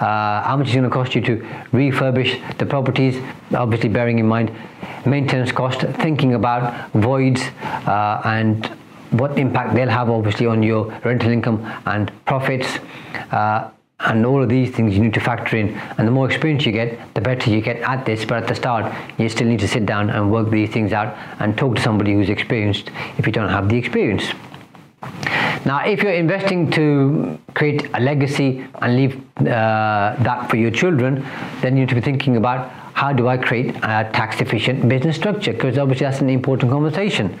Uh, 0.00 0.42
how 0.42 0.56
much 0.56 0.68
is 0.68 0.74
going 0.74 0.84
to 0.84 0.90
cost 0.90 1.14
you 1.14 1.20
to 1.22 1.36
refurbish 1.72 2.58
the 2.58 2.66
properties? 2.66 3.22
Obviously, 3.54 3.88
bearing 3.88 4.18
in 4.18 4.26
mind 4.26 4.50
maintenance 5.06 5.52
cost, 5.52 5.82
thinking 6.02 6.34
about 6.34 6.90
voids 6.90 7.42
uh, 7.86 8.20
and 8.24 8.66
what 9.10 9.38
impact 9.38 9.74
they'll 9.74 9.88
have 9.88 10.10
obviously 10.10 10.46
on 10.46 10.64
your 10.64 10.86
rental 11.04 11.30
income 11.30 11.64
and 11.86 12.10
profits. 12.24 12.78
Uh, 13.30 13.70
and 14.00 14.26
all 14.26 14.42
of 14.42 14.48
these 14.48 14.70
things 14.70 14.94
you 14.94 15.00
need 15.00 15.14
to 15.14 15.20
factor 15.20 15.56
in 15.56 15.74
and 15.96 16.06
the 16.06 16.12
more 16.12 16.26
experience 16.26 16.66
you 16.66 16.72
get 16.72 16.98
the 17.14 17.20
better 17.20 17.50
you 17.50 17.60
get 17.60 17.76
at 17.82 18.04
this 18.04 18.24
but 18.24 18.42
at 18.42 18.48
the 18.48 18.54
start 18.54 18.94
you 19.18 19.28
still 19.28 19.46
need 19.46 19.60
to 19.60 19.68
sit 19.68 19.86
down 19.86 20.10
and 20.10 20.30
work 20.30 20.50
these 20.50 20.70
things 20.70 20.92
out 20.92 21.16
and 21.40 21.56
talk 21.56 21.74
to 21.76 21.82
somebody 21.82 22.12
who's 22.12 22.28
experienced 22.28 22.90
if 23.16 23.26
you 23.26 23.32
don't 23.32 23.48
have 23.48 23.68
the 23.68 23.76
experience 23.76 24.32
now, 25.66 25.84
if 25.84 26.00
you're 26.00 26.12
investing 26.12 26.70
to 26.72 27.38
create 27.54 27.90
a 27.94 28.00
legacy 28.00 28.64
and 28.80 28.96
leave 28.96 29.16
uh, 29.40 30.14
that 30.20 30.46
for 30.48 30.56
your 30.56 30.70
children, 30.70 31.26
then 31.60 31.76
you 31.76 31.80
need 31.80 31.88
to 31.88 31.96
be 31.96 32.00
thinking 32.00 32.36
about 32.36 32.70
how 32.94 33.12
do 33.12 33.26
I 33.26 33.36
create 33.36 33.74
a 33.76 34.08
tax 34.12 34.40
efficient 34.40 34.88
business 34.88 35.16
structure? 35.16 35.52
Because 35.52 35.76
obviously 35.76 36.06
that's 36.06 36.20
an 36.20 36.30
important 36.30 36.70
conversation. 36.70 37.38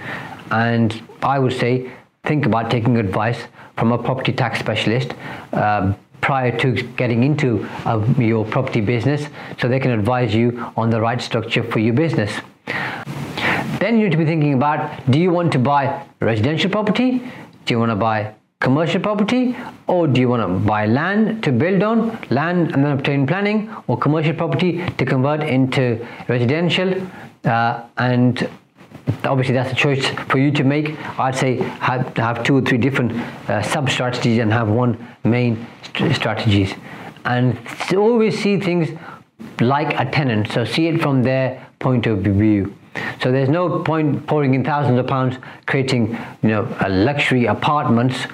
And 0.50 1.00
I 1.22 1.38
would 1.38 1.52
say 1.52 1.90
think 2.24 2.46
about 2.46 2.68
taking 2.68 2.96
advice 2.96 3.44
from 3.76 3.92
a 3.92 3.98
property 3.98 4.32
tax 4.32 4.58
specialist. 4.58 5.14
Uh, 5.52 5.94
prior 6.26 6.50
to 6.58 6.72
getting 7.00 7.22
into 7.22 7.64
uh, 7.84 8.04
your 8.18 8.44
property 8.44 8.80
business 8.80 9.28
so 9.60 9.68
they 9.68 9.78
can 9.78 9.92
advise 9.92 10.34
you 10.34 10.48
on 10.76 10.90
the 10.90 11.00
right 11.00 11.20
structure 11.22 11.62
for 11.62 11.78
your 11.78 11.94
business. 11.94 12.32
Then 13.78 13.98
you 13.98 14.04
need 14.04 14.12
to 14.12 14.18
be 14.18 14.24
thinking 14.24 14.54
about 14.54 15.08
do 15.08 15.20
you 15.20 15.30
want 15.30 15.52
to 15.52 15.60
buy 15.60 16.04
residential 16.20 16.68
property? 16.68 17.22
Do 17.64 17.74
you 17.74 17.78
want 17.78 17.92
to 17.92 17.96
buy 17.96 18.34
commercial 18.58 19.00
property 19.00 19.56
or 19.86 20.08
do 20.08 20.20
you 20.20 20.28
want 20.28 20.42
to 20.42 20.66
buy 20.66 20.86
land 20.86 21.44
to 21.44 21.52
build 21.52 21.84
on 21.84 22.18
land 22.30 22.72
and 22.72 22.84
then 22.84 22.92
obtain 22.98 23.24
planning 23.26 23.70
or 23.86 23.96
commercial 23.96 24.34
property 24.34 24.84
to 24.98 25.04
convert 25.04 25.42
into 25.44 26.04
residential 26.26 26.92
uh, 27.44 27.82
and 27.98 28.48
obviously 29.24 29.54
that's 29.54 29.72
a 29.72 29.74
choice 29.74 30.06
for 30.28 30.38
you 30.38 30.50
to 30.52 30.64
make. 30.64 30.96
I'd 31.18 31.36
say 31.36 31.56
have, 31.56 32.16
have 32.16 32.42
two 32.44 32.56
or 32.56 32.60
three 32.60 32.78
different 32.78 33.12
uh, 33.48 33.62
sub 33.62 33.90
strategies 33.90 34.38
and 34.38 34.52
have 34.52 34.68
one 34.68 34.96
main 35.24 35.66
st- 35.82 36.14
strategies. 36.14 36.74
And 37.24 37.58
always 37.96 38.38
see 38.38 38.60
things 38.60 38.96
like 39.60 39.98
a 39.98 40.10
tenant. 40.10 40.50
So 40.52 40.64
see 40.64 40.86
it 40.88 41.00
from 41.00 41.22
their 41.22 41.66
point 41.78 42.06
of 42.06 42.18
view. 42.18 42.74
So 43.20 43.30
there's 43.30 43.48
no 43.48 43.80
point 43.80 44.26
pouring 44.26 44.54
in 44.54 44.64
thousands 44.64 44.98
of 44.98 45.06
pounds 45.06 45.36
creating, 45.66 46.16
you 46.42 46.48
know, 46.48 46.76
luxury 46.88 47.46
apartments 47.46 48.24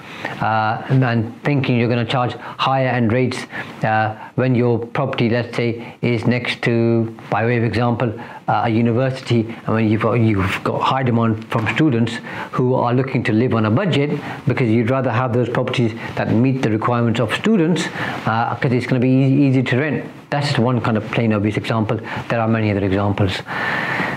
uh, 0.41 0.85
and 0.89 1.01
thinking 1.43 1.77
you're 1.77 1.89
going 1.89 2.05
to 2.05 2.11
charge 2.11 2.33
higher 2.33 2.87
end 2.87 3.11
rates 3.11 3.45
uh, 3.83 4.29
when 4.35 4.55
your 4.55 4.79
property, 4.79 5.29
let's 5.29 5.55
say, 5.55 5.97
is 6.01 6.25
next 6.25 6.61
to, 6.63 7.17
by 7.29 7.45
way 7.45 7.57
of 7.57 7.63
example, 7.63 8.13
uh, 8.47 8.63
a 8.65 8.69
university, 8.69 9.41
and 9.65 9.75
mean, 9.75 9.91
you've 9.91 10.01
got, 10.01 10.13
you've 10.13 10.63
got 10.63 10.81
high 10.81 11.03
demand 11.03 11.45
from 11.49 11.67
students 11.75 12.13
who 12.51 12.73
are 12.73 12.93
looking 12.93 13.23
to 13.23 13.31
live 13.31 13.53
on 13.53 13.65
a 13.65 13.71
budget 13.71 14.19
because 14.47 14.69
you'd 14.69 14.89
rather 14.89 15.11
have 15.11 15.33
those 15.33 15.49
properties 15.49 15.93
that 16.15 16.31
meet 16.31 16.61
the 16.61 16.69
requirements 16.69 17.19
of 17.19 17.33
students 17.33 17.83
because 17.83 18.65
uh, 18.65 18.75
it's 18.75 18.85
going 18.85 18.99
to 19.01 19.05
be 19.05 19.09
easy, 19.09 19.35
easy 19.43 19.63
to 19.63 19.77
rent. 19.77 20.11
That's 20.29 20.47
just 20.47 20.59
one 20.59 20.81
kind 20.81 20.97
of 20.97 21.05
plain 21.11 21.31
obvious 21.31 21.57
example. 21.57 21.99
There 22.27 22.39
are 22.39 22.47
many 22.47 22.71
other 22.71 22.83
examples. 22.83 23.41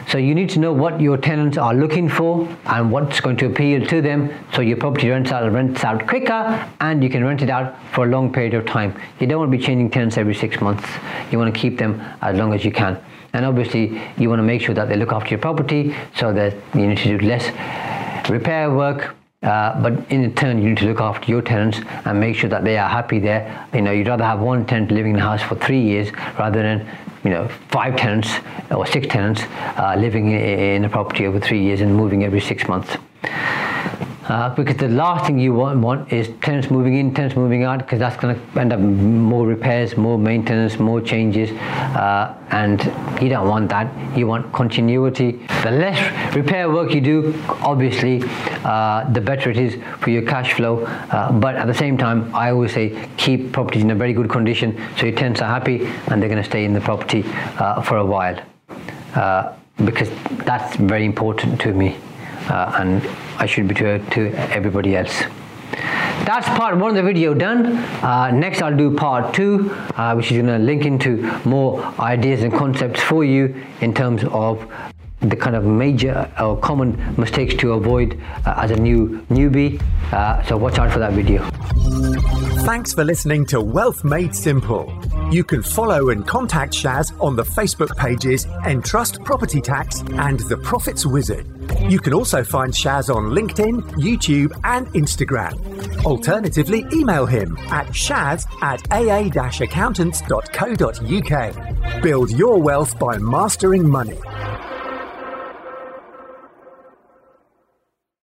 So 0.09 0.19
you 0.19 0.37
need 0.37 0.51
to 0.51 0.61
know 0.61 0.73
what 0.73 1.01
your 1.01 1.17
tenants 1.17 1.59
are 1.59 1.75
looking 1.75 2.09
for 2.09 2.49
and 2.67 2.93
what's 2.93 3.21
going 3.21 3.37
to 3.39 3.47
appeal 3.47 3.85
to 3.87 4.01
them 4.01 4.33
so 4.55 4.63
your 4.63 4.77
property 4.77 5.11
rents 5.11 5.33
out 5.33 5.51
rents 5.51 5.83
out 5.83 6.07
quicker 6.07 6.71
and 6.81 7.03
you 7.03 7.11
can 7.11 7.25
rent 7.25 7.43
it 7.43 7.51
out 7.51 7.75
for 7.93 8.07
a 8.07 8.09
long 8.09 8.33
period 8.33 8.55
of 8.55 8.65
time. 8.67 8.99
You 9.19 9.27
don't 9.27 9.41
want 9.41 9.51
to 9.51 9.59
be 9.59 9.63
changing 9.63 9.91
tenants 9.91 10.17
every 10.17 10.35
six 10.35 10.61
months. 10.61 10.89
You 11.33 11.39
want 11.39 11.53
to 11.53 11.61
keep 11.61 11.77
them 11.77 12.01
as 12.23 12.37
long 12.37 12.55
as 12.55 12.65
you 12.65 12.71
can. 12.71 13.03
And 13.37 13.45
obviously 13.45 14.01
you 14.17 14.29
want 14.29 14.41
to 14.41 14.49
make 14.53 14.63
sure 14.63 14.75
that 14.75 14.89
they 14.89 14.97
look 14.97 15.13
after 15.13 15.31
your 15.31 15.39
property 15.39 15.95
so 16.17 16.33
that 16.33 16.55
you 16.75 16.87
need 16.87 16.99
to 16.99 17.19
do 17.19 17.27
less 17.27 17.47
repair 18.29 18.71
work 18.71 19.15
uh, 19.43 19.81
but 19.81 20.11
in 20.11 20.35
turn, 20.35 20.61
you 20.61 20.71
need 20.71 20.79
to 20.79 20.87
look 20.87 21.01
after 21.01 21.31
your 21.31 21.43
tenants 21.43 21.79
and 22.05 22.19
make 22.19 22.35
sure 22.35 22.49
that 22.51 22.65
they 22.65 22.79
are 22.79 22.89
happy 22.89 23.21
there. 23.21 23.69
You 23.73 23.83
know, 23.83 23.93
you'd 23.93 24.09
rather 24.09 24.25
have 24.25 24.41
one 24.41 24.67
tenant 24.67 24.91
living 24.91 25.13
in 25.13 25.19
the 25.19 25.23
house 25.23 25.43
for 25.43 25.55
three 25.55 25.81
years 25.81 26.11
rather 26.39 26.63
than, 26.63 26.89
you 27.23 27.31
know, 27.31 27.47
five 27.69 27.97
tenants 27.97 28.31
or 28.71 28.87
six 28.87 29.07
tenants 29.07 29.43
uh, 29.79 29.95
living 29.97 30.31
in 30.33 30.85
a 30.85 30.89
property 30.89 31.27
over 31.27 31.39
three 31.39 31.63
years 31.63 31.81
and 31.81 31.95
moving 31.95 32.25
every 32.25 32.41
six 32.41 32.67
months. 32.67 32.97
Uh, 34.29 34.53
because 34.55 34.77
the 34.77 34.89
last 34.89 35.27
thing 35.27 35.39
you 35.39 35.55
want, 35.55 35.79
want 35.79 36.13
is 36.13 36.29
tenants 36.41 36.69
moving 36.71 36.97
in, 36.97 37.15
tenants 37.15 37.37
moving 37.37 37.63
out, 37.63 37.79
because 37.79 37.99
that's 37.99 38.17
going 38.17 38.35
to 38.35 38.61
end 38.61 38.73
up 38.73 38.81
more 38.81 39.47
repairs, 39.47 39.97
more 39.97 40.19
maintenance, 40.19 40.79
more 40.81 41.01
changes, 41.01 41.51
uh, 41.53 42.35
and 42.51 42.83
you 43.23 43.29
don't 43.29 43.49
want 43.49 43.69
that. 43.69 43.87
You 44.17 44.27
want 44.27 44.53
continuity. 44.53 45.33
The 45.63 45.71
less 45.71 46.35
repair 46.35 46.71
work 46.71 46.93
you 46.93 47.01
do, 47.01 47.41
obviously, 47.61 48.23
uh, 48.65 49.09
the 49.13 49.21
better 49.21 49.51
it 49.51 49.59
is 49.59 49.81
for 50.01 50.11
your 50.11 50.23
cash 50.23 50.55
flow. 50.55 50.85
Uh, 50.85 51.31
but 51.31 51.55
at 51.55 51.67
the 51.67 51.75
same 51.75 51.97
time, 51.97 52.35
I 52.35 52.51
always 52.51 52.73
say 52.73 53.09
keep 53.17 53.53
properties 53.53 53.83
in 53.83 53.91
a 53.93 53.95
very 53.95 54.13
good 54.13 54.29
condition 54.29 54.77
so 54.97 55.07
your 55.07 55.15
tenants 55.15 55.41
are 55.41 55.49
happy 55.49 55.87
and 56.09 56.21
they're 56.21 56.29
going 56.29 56.43
to 56.43 56.49
stay 56.49 56.65
in 56.65 56.73
the 56.73 56.81
property 56.81 57.25
uh, 57.59 57.81
for 57.83 57.99
a 57.99 58.05
while. 58.05 58.41
Uh, 59.15 59.53
because 59.85 60.11
that's 60.45 60.77
very 60.77 61.05
important 61.05 61.61
to 61.61 61.73
me 61.73 61.97
uh, 62.49 62.73
and 62.79 63.03
I 63.39 63.47
should 63.47 63.69
be 63.69 63.75
to, 63.77 63.99
to 64.11 64.33
everybody 64.53 64.97
else. 64.97 65.23
that's 66.25 66.49
part 66.59 66.77
one 66.77 66.91
of 66.91 66.97
the 66.97 67.03
video 67.03 67.35
done. 67.35 67.67
Uh, 68.03 68.31
next, 68.31 68.63
I'll 68.63 68.77
do 68.77 68.95
part 68.97 69.35
two, 69.35 69.71
uh, 69.95 70.15
which 70.15 70.31
is 70.33 70.39
going 70.43 70.47
to 70.47 70.59
link 70.59 70.85
into 70.85 71.23
more 71.45 71.85
ideas 72.01 72.43
and 72.43 72.53
concepts 72.53 73.01
for 73.01 73.25
you 73.25 73.65
in 73.81 73.95
terms 73.95 74.25
of 74.25 74.67
the 75.29 75.37
kind 75.37 75.57
of 75.57 75.65
major 75.65 76.31
or 76.41 76.59
common 76.59 77.15
mistakes 77.17 77.55
to 77.55 77.73
avoid 77.73 78.21
uh, 78.45 78.55
as 78.57 78.71
a 78.71 78.77
new 78.77 79.21
newbie. 79.31 79.81
Uh, 80.13 80.43
so 80.45 80.57
watch 80.57 80.79
out 80.79 80.93
for 80.93 80.99
that 80.99 81.13
video. 81.13 81.49
Thanks 82.65 82.93
for 82.93 83.05
listening 83.05 83.47
to 83.47 83.61
Wealth 83.61 84.03
Made 84.03 84.35
Simple. 84.35 84.93
You 85.31 85.45
can 85.45 85.63
follow 85.63 86.11
and 86.11 86.27
contact 86.27 86.73
Shaz 86.73 87.13
on 87.21 87.37
the 87.37 87.45
Facebook 87.45 87.97
pages 87.97 88.45
Entrust 88.67 89.23
Property 89.25 89.61
Tax 89.61 90.01
and 90.01 90.41
The 90.41 90.57
Profits 90.57 91.07
Wizard. 91.07 91.47
You 91.91 92.01
can 92.01 92.13
also 92.13 92.43
find 92.43 92.73
Shaz 92.73 93.15
on 93.15 93.31
LinkedIn, 93.31 93.83
YouTube, 93.93 94.59
and 94.65 94.89
Instagram. 94.89 96.05
Alternatively, 96.05 96.85
email 96.93 97.27
him 97.27 97.57
at 97.71 97.87
shaz 97.89 98.47
at 98.63 98.81
aa 98.93 99.63
accountants.co.uk. 99.63 102.03
Build 102.03 102.31
your 102.31 102.61
wealth 102.61 102.99
by 102.99 103.19
mastering 103.19 103.89
money. 103.89 104.19